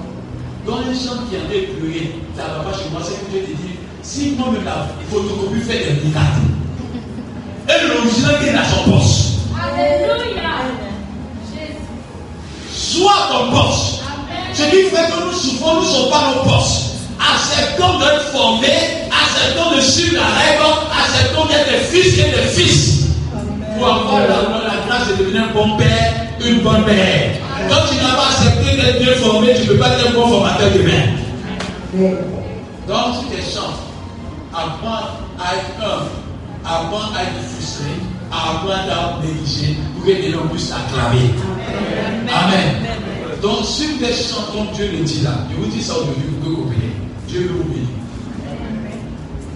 [0.64, 3.30] Dans un chant qui en est pleurer, ça ne va pas chez moi, c'est que
[3.32, 6.55] Dieu te dit, si moi-même la photocopie fait des miracles,
[7.68, 9.22] et l'original qui est dans son poste,
[9.56, 10.50] Alléluia.
[12.72, 14.02] soit ton poste.
[14.54, 16.82] Ce qui fait que nous souffrons, nous ne sommes pas nos postes.
[17.20, 23.06] Acceptons d'être formés, acceptons de suivre la règle, acceptons d'être fils et des fils.
[23.78, 26.14] Pour avoir la, la grâce de devenir un bon père,
[26.44, 27.32] une bonne mère.
[27.68, 30.28] Quand tu n'as pas accepté d'être bien formé, tu ne peux pas être un bon
[30.28, 31.08] formateur de mère.
[31.92, 32.14] Mais
[32.88, 33.80] Donc, si tu chantes,
[34.54, 35.08] apprends
[35.38, 36.10] à être humble,
[36.66, 37.90] apprends à être frustré,
[38.30, 41.30] apprends à négliger pour que les gens puissent acclamer.
[42.28, 42.86] Amen.
[43.40, 46.24] Donc, si vous êtes chants comme Dieu le dit là, je vous dis ça aujourd'hui
[46.40, 46.86] pour que vous bénissez.
[47.28, 47.88] Dieu veut vous bénir.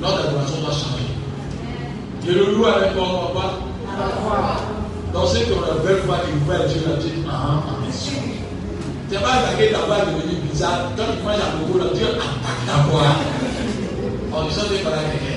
[0.00, 1.10] Notre adoration doit changer.
[2.26, 3.56] Je le loue avec mon papa.
[5.12, 8.12] Donc, ceux qui ont la belle foi qui voient Dieu Dieu dit, ah, merci.
[9.10, 10.92] C'est pas attaquer ta voix devenir bizarre.
[10.96, 13.16] Quand tu manges à là, Dieu attaque ta voix.
[14.32, 15.29] En disant des paroles quelqu'un.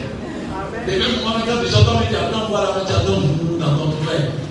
[0.85, 3.21] Les mêmes moments, quand tu entends, tu apprends à voir main, tu attends
[3.57, 3.93] dans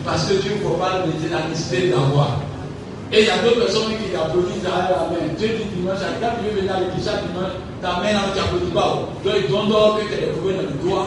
[0.05, 2.41] parce que Dieu ne faut pas le la nécessité d'avoir.
[3.13, 5.35] Et il y a d'autres personnes qui applaudissent derrière la main.
[5.39, 8.41] Dieu dit dimanche, quand tu veux venir à l'église chaque dimanche, ta main là, tu
[8.41, 9.05] n'applaudis pas.
[9.23, 11.07] Donc ils donnent d'or que tu es trouvé dans le doigt.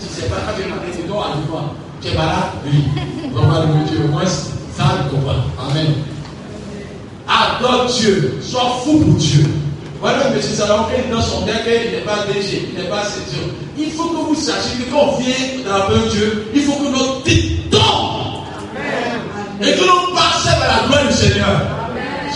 [0.00, 1.70] Tu ne sais pas quand tu es matin, tu donnes à l'humain.
[2.02, 3.30] Tu es malade, oui.
[3.32, 5.46] Vraiment, le Dieu, au moins, ça, le comprend.
[5.62, 5.94] Amen.
[7.28, 8.38] Adore Dieu.
[8.42, 9.46] Sois fou pour Dieu.
[10.00, 10.40] Voilà, M.
[10.40, 13.42] Salomon, dans son cœur, il n'est pas DG, il n'est pas Dieu?
[13.76, 15.34] Il faut que vous sachiez que quand on vient
[15.66, 18.44] dans la Dieu, il faut que notre titre tombe.
[19.60, 21.62] Et que l'on passe vers la gloire du Seigneur.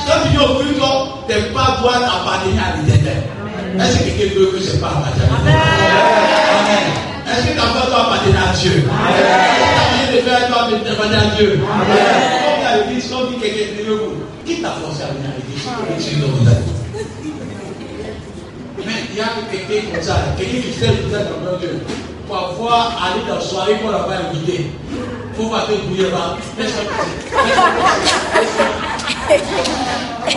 [0.06, 0.82] Quand tu dis au culte,
[1.28, 3.22] tes pas doivent appartenir à l'éternel.
[3.78, 5.38] Est-ce que quelqu'un veut que c'est pas appartenir à
[6.58, 6.86] Amen.
[7.30, 8.74] Est-ce que ta foi doit appartenir à Dieu?
[8.74, 11.60] Est-ce que ta de faire doit appartenir à Dieu?
[11.72, 11.96] Amen.
[12.60, 14.12] Es à l'église, quand tu dis quelqu'un de vous,
[14.44, 16.81] qui t'a forcé à venir à l'église?
[19.14, 21.80] Vous a quelqu'un comme ça, quelqu'un qui fait le dans mon Dieu.
[22.28, 24.70] Parfois, aller dans la soirée pour l'avoir invité
[25.34, 26.36] faut pas te bouiller là.
[26.58, 27.10] Laisse-moi passer.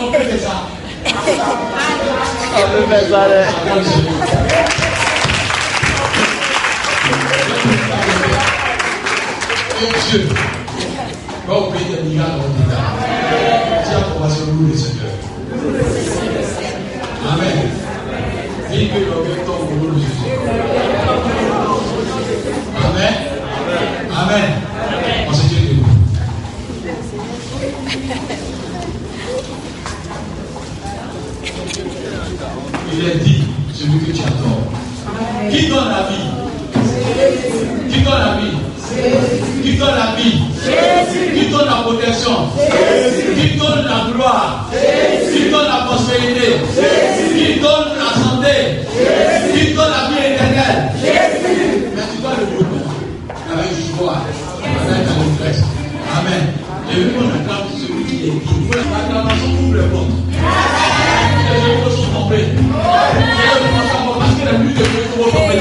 [0.00, 0.56] On peut faire ça.
[2.56, 3.42] On peut faire ça, là.
[9.78, 10.26] Et Dieu
[11.46, 11.54] va
[12.58, 12.86] d'État.
[13.84, 15.12] Tiens, on va se louer le Seigneur.
[17.32, 17.75] Amen.
[18.76, 18.92] Amen.
[24.12, 24.48] Amen.
[32.92, 34.66] Il est dit, celui que tu adores.
[35.50, 36.28] Qui donne la vie
[37.90, 38.56] Qui donne la vie
[39.62, 40.38] Qui donne la vie
[41.34, 42.50] Qui donne la protection
[43.36, 44.70] Qui donne la gloire
[45.32, 46.48] Qui donne la prospérité
[47.36, 47.95] Qui donne
[49.04, 50.92] la Qui donne la vie éternelle.
[51.02, 52.84] Mais tu dois le donner
[53.52, 54.18] avec joie,
[54.62, 55.58] avec.
[56.16, 56.44] Amen.
[56.90, 58.74] Et lui, on acclame celui qui est ouvre
[59.86, 60.06] les.
[61.46, 61.62] Les
[61.96, 62.12] sont
[64.18, 65.58] parce que les plus de Dieu vont tomber.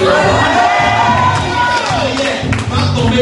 [2.69, 3.21] Va tomber